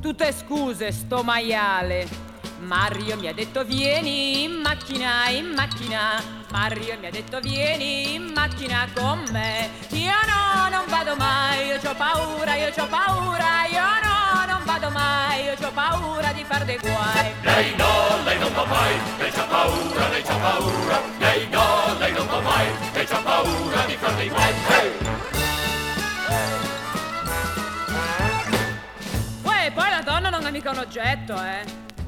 [0.00, 2.08] Tutte scuse, sto maiale.
[2.58, 6.20] Mario mi ha detto vieni in macchina, in macchina.
[6.50, 9.70] Mario mi ha detto vieni in macchina con me.
[9.90, 14.90] Io no, non vado mai, io ho paura, io ho paura, io no, non vado
[14.90, 17.32] mai, io ho paura di far dei guai.
[17.42, 21.00] Lei no, lei non va mai, lei c'ha paura, lei c'ha paura.
[21.18, 24.54] Lei no, lei non va mai, lei c'ha paura di fare dei guai.
[24.68, 25.19] Hey!
[30.60, 31.64] Mica un oggetto, eh.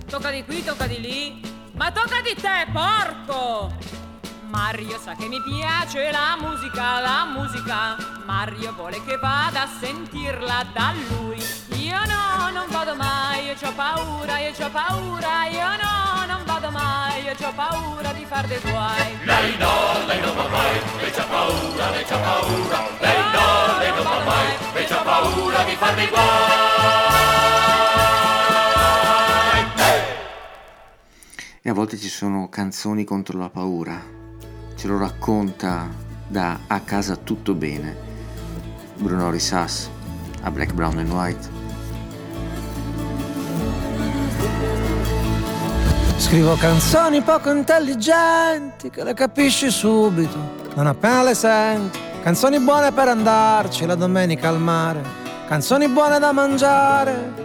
[0.06, 1.40] Tocca di qui, tocca di lì.
[1.72, 3.72] Ma tocca di te, porco!
[4.48, 7.96] Mario sa che mi piace la musica, la musica.
[8.26, 11.42] Mario vuole che vada a sentirla da lui.
[11.80, 16.70] Io no, non vado mai, io ho paura, io ho paura, io no, non vado
[16.70, 19.18] mai, io ho paura di far dei guai.
[19.24, 22.78] Lei no, lei non va mai, lei c'ha paura, lei c'ha paura.
[23.00, 27.11] Lei no, lei non va mai, lei c'ha paura di fare dei guai.
[31.64, 34.02] E a volte ci sono canzoni contro la paura.
[34.74, 35.88] Ce lo racconta
[36.26, 37.96] da A casa tutto bene.
[38.96, 39.88] Bruno Risas
[40.42, 41.48] a Black, Brown and White.
[46.16, 50.36] Scrivo canzoni poco intelligenti che le capisci subito,
[50.74, 51.96] non appena le senti.
[52.24, 55.00] Canzoni buone per andarci la domenica al mare,
[55.46, 57.41] canzoni buone da mangiare.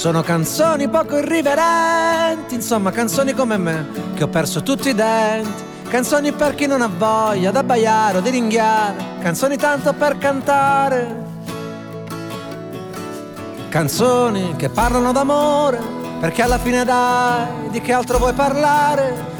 [0.00, 5.62] Sono canzoni poco irriverenti, insomma canzoni come me, che ho perso tutti i denti.
[5.90, 11.24] Canzoni per chi non ha voglia d'abbaiare o di ringhiare, canzoni tanto per cantare.
[13.68, 15.78] Canzoni che parlano d'amore,
[16.18, 19.39] perché alla fine dai, di che altro vuoi parlare?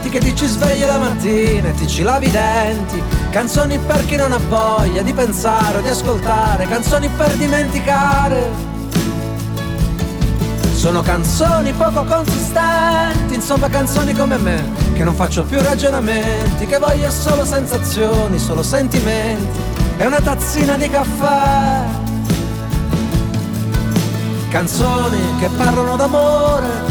[0.11, 3.01] che ti ci svegli la mattina e ti ci lavi i denti.
[3.29, 8.69] Canzoni per chi non ha voglia di pensare o di ascoltare, canzoni per dimenticare.
[10.73, 14.61] Sono canzoni poco consistenti, insomma canzoni come me,
[14.93, 19.59] che non faccio più ragionamenti, che voglio solo sensazioni, solo sentimenti
[19.97, 21.85] e una tazzina di caffè.
[24.49, 26.90] Canzoni che parlano d'amore,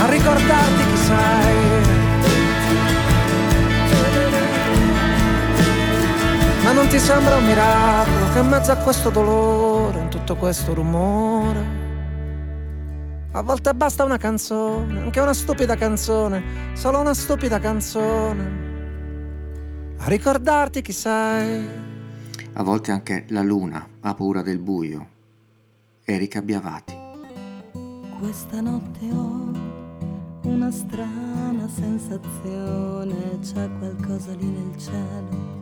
[0.00, 1.98] A ricordarti chi sei.
[6.64, 10.72] Ma non ti sembra un miracolo che in mezzo a questo dolore, in tutto questo
[10.72, 11.78] rumore,
[13.32, 16.42] a volte basta una canzone, anche una stupida canzone,
[16.74, 18.68] solo una stupida canzone,
[19.98, 21.68] a ricordarti chi sei.
[22.54, 25.08] A volte anche la luna ha paura del buio.
[26.04, 26.98] Erika Biavati.
[28.18, 29.39] Questa notte ho
[30.42, 35.58] una strana sensazione, c'è qualcosa lì nel cielo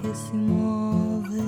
[0.00, 1.42] che si muove,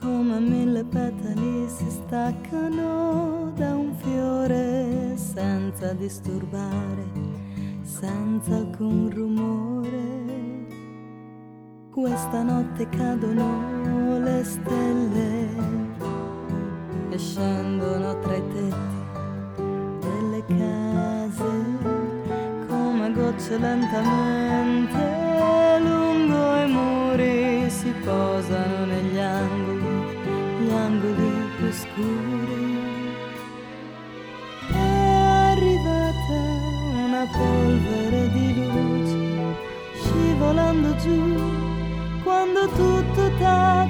[0.00, 7.06] come mille petali si staccano da un fiore senza disturbare,
[7.82, 10.22] senza alcun rumore.
[11.90, 15.48] Questa notte cadono le stelle
[17.10, 19.02] e scendono tra i tetti
[20.00, 20.83] delle case
[23.44, 24.98] gocce lentamente
[25.80, 30.18] lungo i muri si posano negli angoli,
[30.60, 32.82] gli angoli più scuri.
[34.72, 34.76] È
[35.52, 36.36] arrivata
[37.04, 39.18] una polvere di luce
[39.94, 43.83] scivolando giù quando tutto tace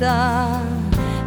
[0.00, 0.60] nell'oscurità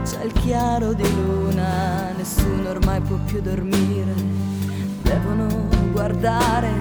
[0.04, 4.14] c'è il chiaro di luna, nessuno ormai può più dormire.
[5.02, 5.48] Devono
[5.92, 6.72] guardare,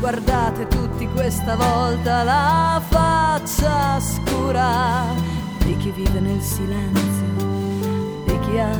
[0.00, 5.04] guardate tutti questa volta la faccia scura
[5.64, 8.76] di chi vive nel silenzio, di chi ha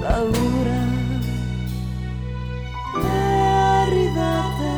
[0.00, 0.88] paura.
[3.02, 4.70] È arrivata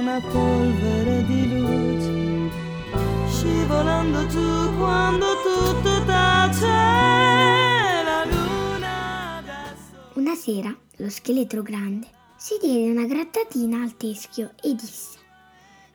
[0.00, 2.50] una polvere di luce
[3.28, 5.93] scivolando giù quando tutto
[10.12, 15.18] Una sera lo scheletro grande si diede una grattatina al teschio e disse: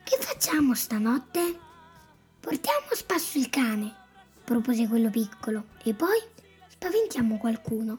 [0.02, 1.56] Che facciamo stanotte?
[2.40, 3.94] Portiamo a spasso il cane,
[4.42, 6.18] propose quello piccolo, e poi
[6.66, 7.98] spaventiamo qualcuno.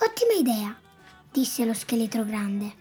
[0.00, 0.76] Ottima idea,
[1.30, 2.74] disse lo scheletro grande.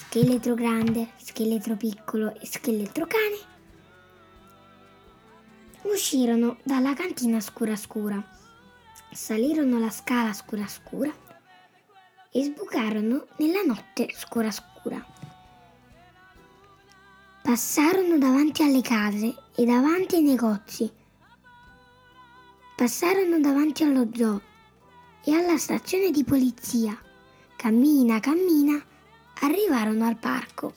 [0.00, 3.55] Scheletro grande, scheletro piccolo e scheletro cane
[5.90, 8.22] uscirono dalla cantina scura scura,
[9.12, 11.12] salirono la scala scura scura
[12.30, 15.04] e sbucarono nella notte scura scura.
[17.42, 20.90] Passarono davanti alle case e davanti ai negozi.
[22.76, 24.40] Passarono davanti allo zoo
[25.24, 27.00] e alla stazione di polizia.
[27.56, 28.84] Cammina, cammina,
[29.40, 30.74] arrivarono al parco.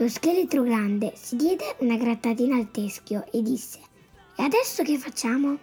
[0.00, 3.80] Lo scheletro grande si diede una grattatina al teschio e disse:
[4.34, 5.58] E adesso che facciamo?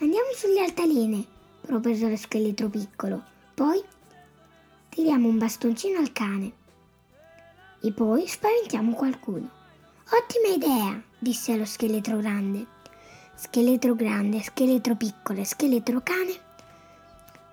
[0.00, 1.24] Andiamo sulle altalene,
[1.60, 3.22] propose lo scheletro piccolo.
[3.54, 3.80] Poi
[4.88, 6.52] tiriamo un bastoncino al cane.
[7.80, 9.48] E poi spaventiamo qualcuno.
[10.10, 12.66] Ottima idea, disse lo scheletro grande.
[13.36, 16.50] Scheletro grande, scheletro piccolo e scheletro cane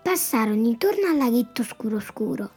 [0.01, 2.49] passarono intorno al laghetto scuro scuro,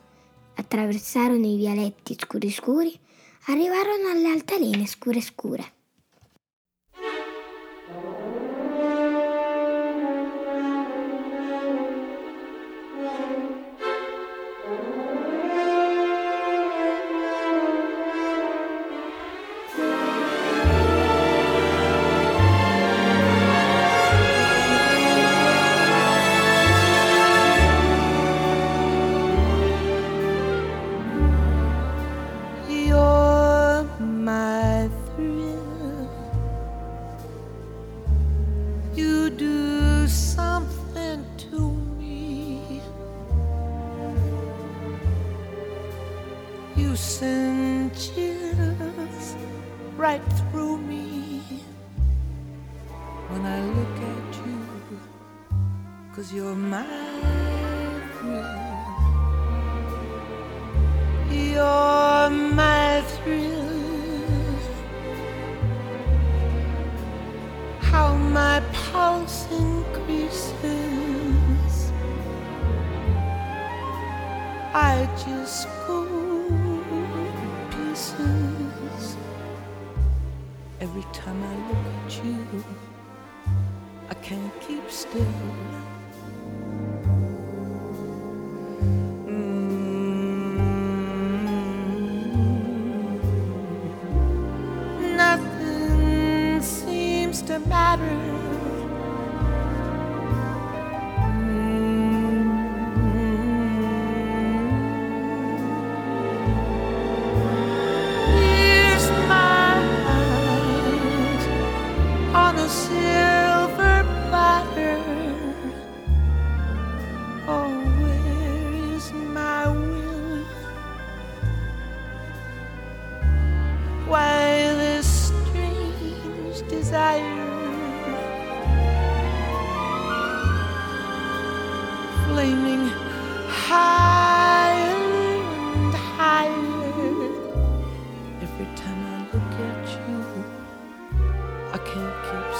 [0.55, 3.01] attraversarono i vialetti scuri scuri,
[3.47, 5.73] arrivarono alle altalene scure scure.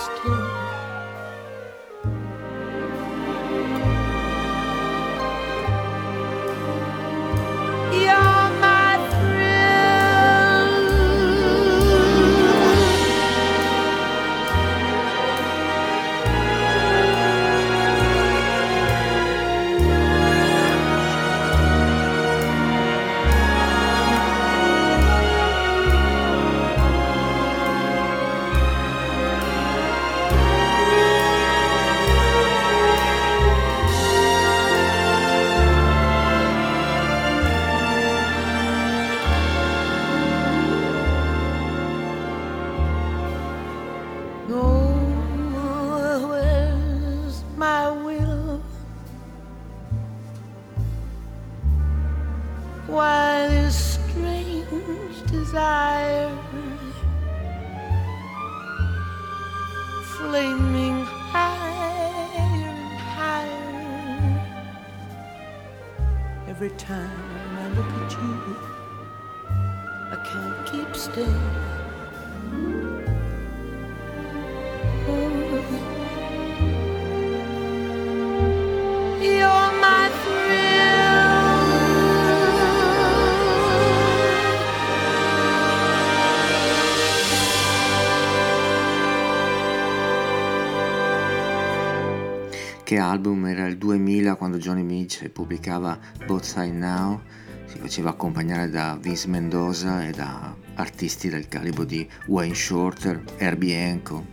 [0.03, 0.42] Still.
[93.03, 97.21] Album era il 2000 quando Johnny Mitch pubblicava Both Side Now,
[97.67, 103.77] si faceva accompagnare da Vince Mendoza e da artisti del calibro di Wayne Shorter, Herbie
[103.77, 104.25] Hancock.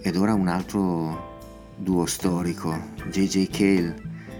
[0.00, 1.40] Ed ora un altro
[1.76, 3.48] duo storico, J.J.
[3.50, 3.94] Cale,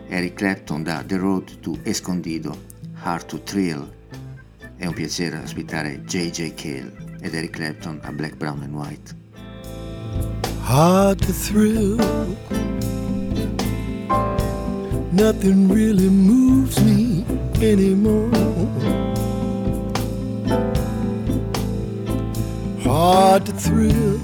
[0.08, 2.56] Eric Clapton da The Road to Escondido,
[3.02, 3.96] Hard to Thrill.
[4.76, 6.54] è un piacere ospitare J.J.
[6.54, 10.47] Cale ed Eric Clapton a Black, Brown and White.
[10.68, 11.96] Hard to thrill.
[15.10, 17.24] Nothing really moves me
[17.62, 18.30] anymore.
[22.82, 24.18] Hard to thrill.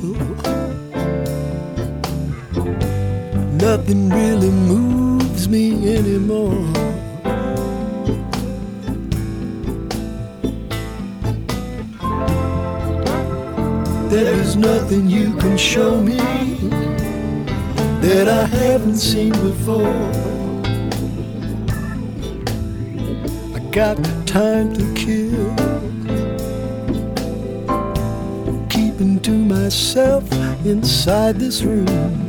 [3.66, 7.03] Nothing really moves me anymore.
[14.14, 16.18] There is nothing you can show me
[18.00, 19.92] that I haven't seen before.
[23.56, 25.50] I got time to kill.
[28.68, 30.22] Keeping to myself
[30.64, 32.23] inside this room.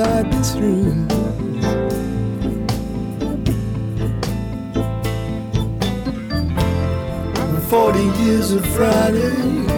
[0.00, 1.08] Inside this room.
[7.68, 9.69] Forty years of Fridays,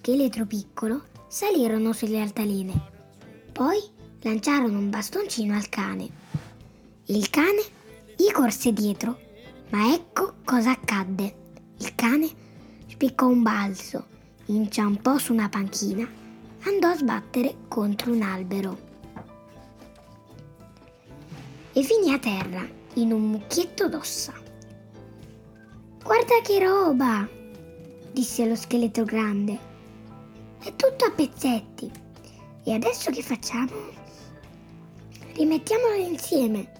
[0.00, 2.72] scheletro piccolo salirono sulle altaline.
[3.52, 3.78] Poi
[4.22, 6.08] lanciarono un bastoncino al cane.
[7.04, 7.62] Il cane
[8.16, 9.18] gli corse dietro,
[9.68, 11.34] ma ecco cosa accadde.
[11.80, 12.30] Il cane
[12.86, 14.06] spiccò un balzo,
[14.46, 16.08] inciampò su una panchina,
[16.62, 18.78] andò a sbattere contro un albero
[21.72, 24.32] e finì a terra in un mucchietto d'ossa.
[26.02, 27.28] Guarda che roba!
[28.12, 29.68] disse lo scheletro grande.
[30.62, 31.90] È tutto a pezzetti.
[32.64, 33.72] E adesso che facciamo?
[35.32, 36.70] Rimettiamolo insieme,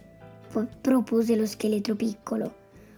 [0.53, 2.55] po- propose lo scheletro piccolo.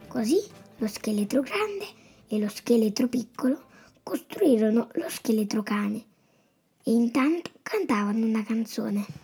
[0.09, 0.41] Così
[0.79, 1.87] lo scheletro grande
[2.27, 3.71] e lo scheletro piccolo
[4.03, 6.05] costruirono lo scheletro cane
[6.83, 9.22] e intanto cantavano una canzone.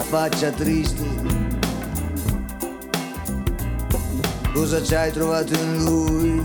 [0.00, 1.02] Faccia triste.
[4.52, 6.42] Cosa ci hai trovato in lui?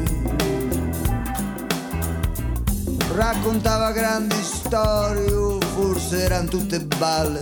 [3.15, 7.41] Raccontava grandi storie, forse erano tutte balle.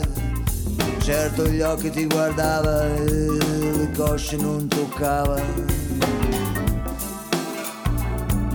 [0.99, 5.41] Certo gli occhi ti guardava e le cosce non toccava.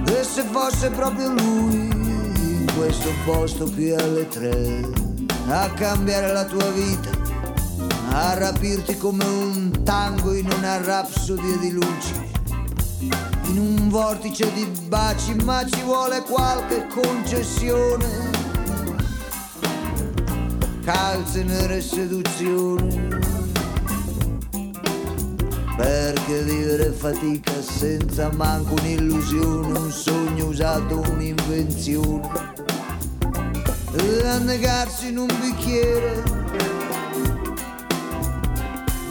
[0.06, 4.80] E se fosse proprio lui in questo posto qui alle tre
[5.48, 7.10] a cambiare la tua vita,
[8.18, 12.14] a rapirti come un tango in una rapsodia di luci,
[13.50, 18.30] in un vortice di baci, ma ci vuole qualche concessione.
[20.82, 23.18] Calze nere seduzione.
[25.76, 32.54] Perché vivere fatica senza manco un'illusione, un sogno usato, un'invenzione.
[33.92, 36.35] E annegarsi in un bicchiere,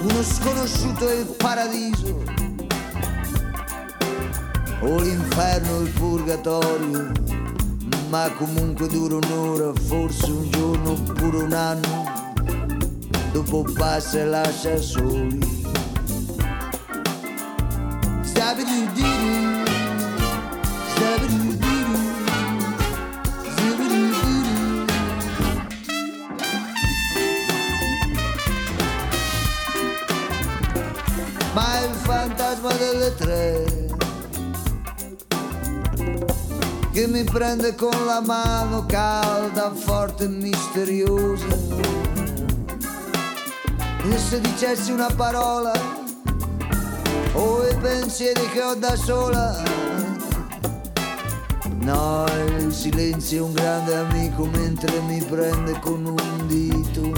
[0.07, 2.23] uno sconosciuto è il paradiso,
[4.81, 7.11] o l'inferno il purgatorio,
[8.09, 12.33] ma comunque dura un'ora, forse un giorno oppure un anno,
[13.31, 15.63] dopo passa e lascia soli.
[18.21, 19.63] Stabidi-didi,
[20.93, 21.44] stabidi-didi,
[36.95, 41.45] che mi prende con la mano calda, forte e misteriosa.
[44.01, 45.73] E se dicessi una parola
[47.33, 49.61] o i pensieri che ho da sola.
[51.81, 52.25] No,
[52.59, 57.11] il silenzio è un grande amico mentre mi prende con un dito.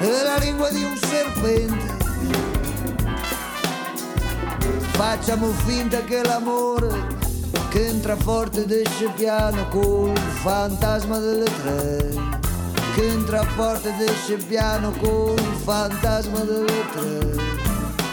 [0.00, 1.97] È la lingua di un serpente.
[4.98, 6.88] Facciamo finta che l'amore
[7.70, 12.10] che entra forte ed esce piano col fantasma delle tre.
[12.96, 17.30] Che entra forte ed esce piano col fantasma delle tre.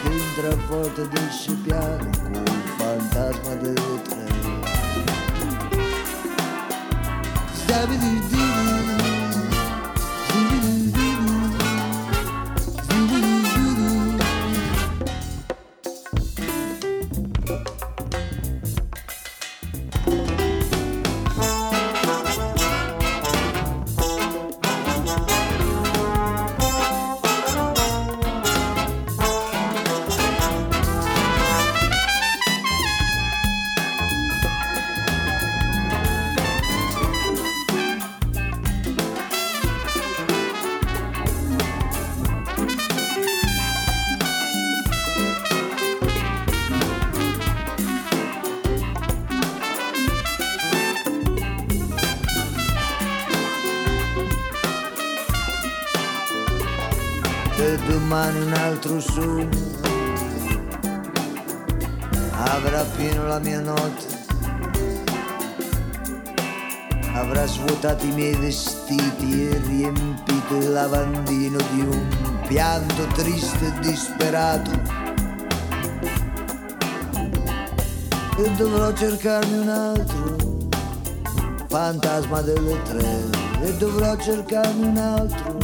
[0.03, 4.25] Che entra forte ed esce piano col fantasma delle tre.
[7.63, 8.44] Stabidi-didi,
[78.55, 80.37] dovrò cercarmi un altro
[81.67, 83.23] fantasma delle tre.
[83.61, 85.57] E dovrò cercarmi un altro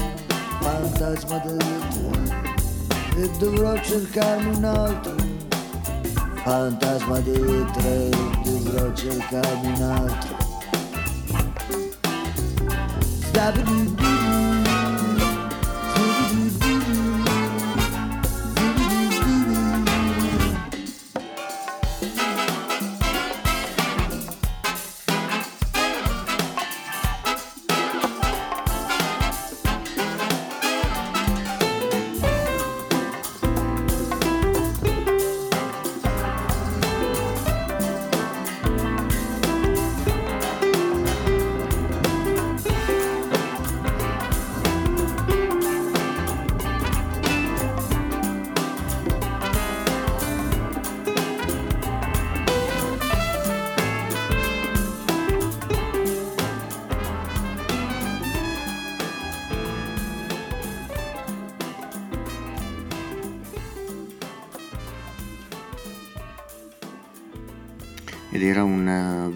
[0.60, 3.22] fantasma delle tre.
[3.22, 5.16] E dovrò cercarmi un altro
[6.44, 8.10] fantasma delle tre.
[8.44, 10.38] Dovrò cercarmi un altro.
[13.30, 14.01] Stabidi-didi,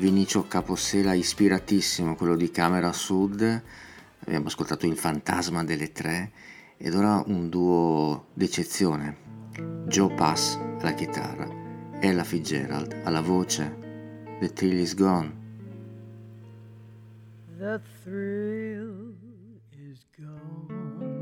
[0.06, 3.42] Vinicio Capossela ispiratissimo, quello di Camera Sud,
[4.20, 6.32] abbiamo ascoltato Il fantasma delle tre
[6.78, 9.18] ed ora un duo d'eccezione.
[9.88, 11.50] Joe Pass alla chitarra,
[12.00, 13.78] Ella Fitzgerald alla voce,
[14.40, 15.34] The Thrill is Gone.
[17.58, 19.16] The thrill
[19.72, 21.18] is gone.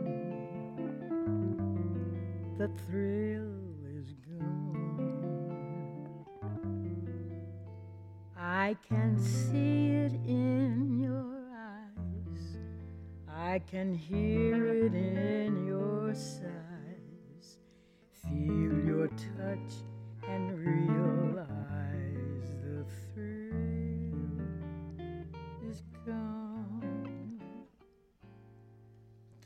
[2.57, 3.62] The thrill
[8.55, 12.57] I can see it in your eyes.
[13.27, 17.57] I can hear it in your sighs.
[18.21, 19.73] Feel your touch
[20.29, 21.47] and realize
[22.61, 22.85] the
[23.15, 24.37] thrill
[25.67, 27.41] is gone.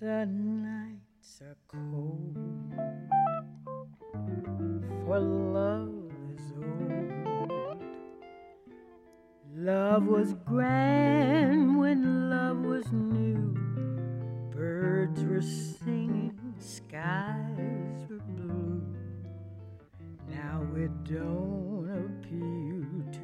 [0.01, 2.35] The nights are cold,
[5.05, 5.96] for love
[9.59, 13.55] Love was grand when love was new.
[14.51, 18.83] Birds were singing, skies were blue.
[20.29, 23.19] Now it don't appeal to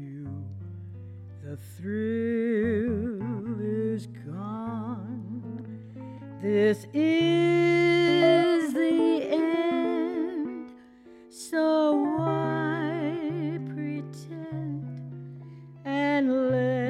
[0.00, 0.26] you.
[1.44, 3.20] The thrill
[3.60, 5.42] is gone.
[6.40, 10.70] This is the end.
[11.28, 12.45] So why
[16.16, 16.85] and let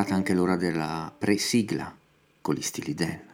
[0.00, 1.94] arrivata anche l'ora della pre-sigla
[2.40, 3.29] con gli stili Dan.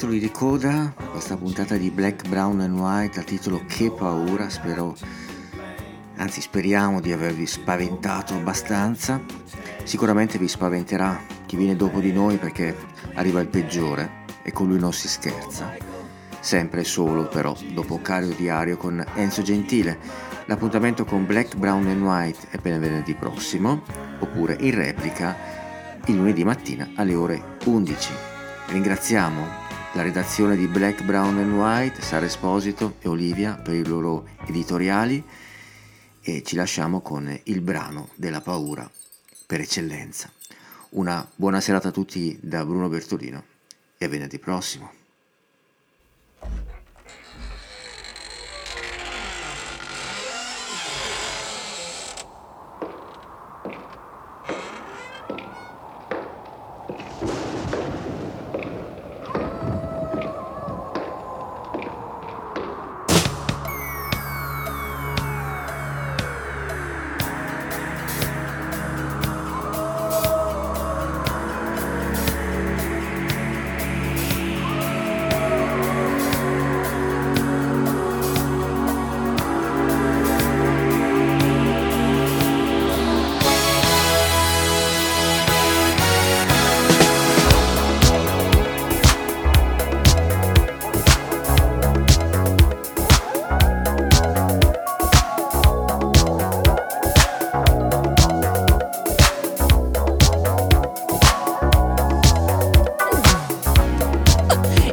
[0.00, 4.96] Titoli di coda, questa puntata di Black, Brown and White dal titolo Che paura, spero,
[6.16, 9.20] anzi speriamo di avervi spaventato abbastanza.
[9.84, 12.74] Sicuramente vi spaventerà chi viene dopo di noi perché
[13.12, 15.76] arriva il peggiore e con lui non si scherza.
[16.40, 19.98] Sempre solo però, dopo Cario Diario con Enzo Gentile.
[20.46, 23.82] L'appuntamento con Black, Brown and White è per venerdì prossimo,
[24.18, 25.36] oppure in replica
[26.06, 28.12] il lunedì mattina alle ore 11.
[28.68, 34.28] Ringraziamo la redazione di Black, Brown and White, Sara Esposito e Olivia per i loro
[34.46, 35.22] editoriali
[36.22, 38.88] e ci lasciamo con il brano della paura
[39.46, 40.30] per eccellenza.
[40.90, 43.44] Una buona serata a tutti da Bruno Bertolino
[43.98, 44.92] e a venerdì prossimo.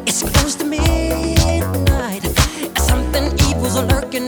[0.10, 2.24] It's close to midnight.
[2.78, 4.27] Something evil's lurking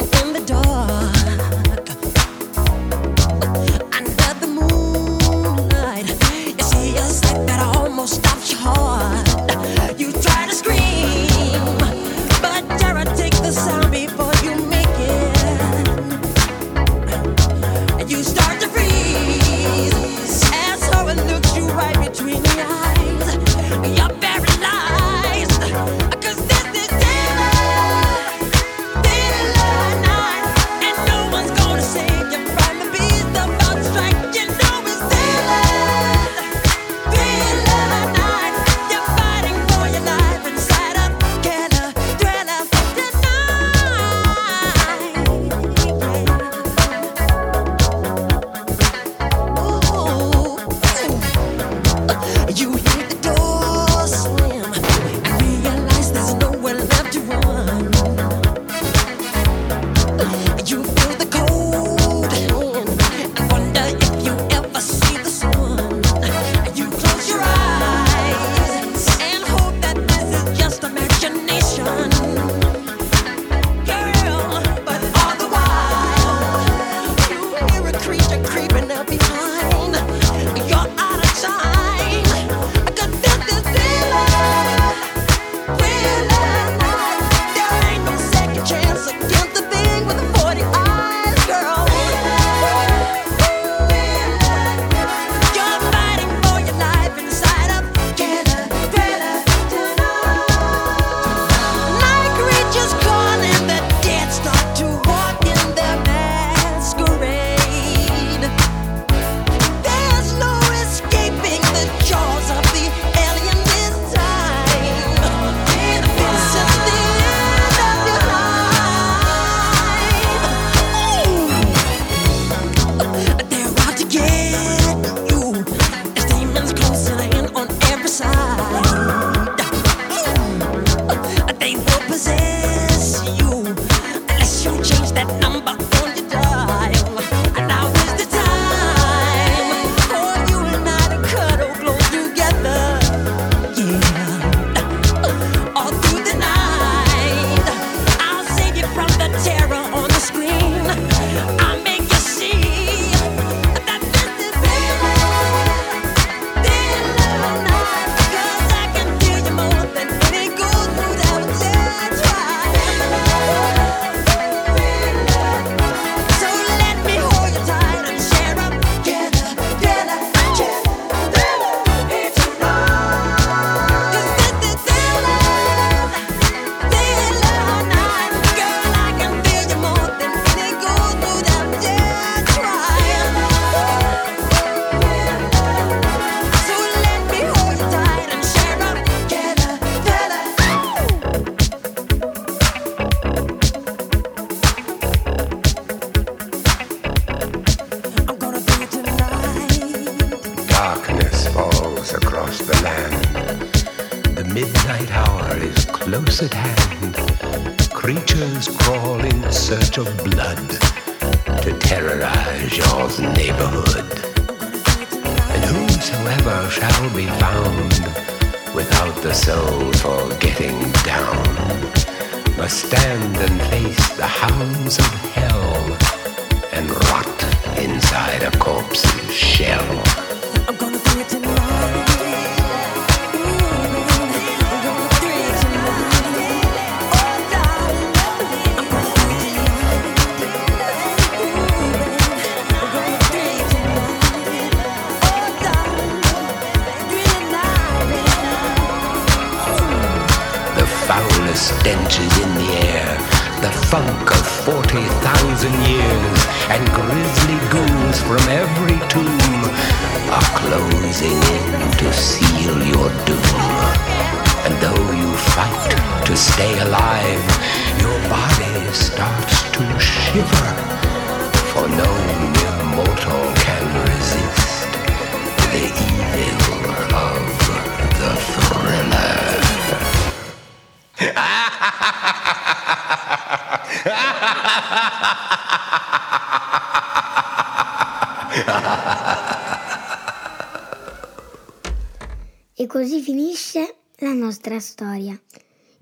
[294.59, 295.41] nostra storia.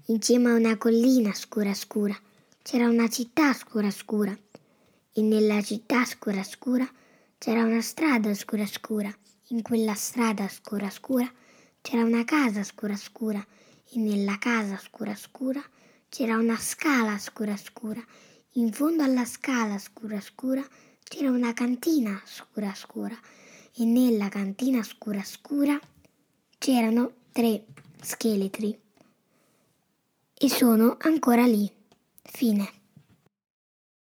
[0.05, 2.19] In cima a una collina scura scura
[2.63, 4.35] c'era una città scura scura
[5.13, 6.89] e nella città scura scura
[7.37, 9.15] c'era una strada scura scura.
[9.49, 11.31] In quella strada scura scura
[11.81, 13.45] c'era una casa scura scura
[13.91, 15.61] e nella casa scura scura
[16.09, 18.03] c'era una scala scura scura.
[18.53, 20.65] In fondo alla scala scura scura
[21.03, 23.17] c'era una cantina scura scura
[23.75, 25.79] e nella cantina scura scura
[26.57, 27.63] c'erano tre
[28.01, 28.79] scheletri
[30.33, 31.71] e sono ancora lì.
[32.23, 32.76] Fine.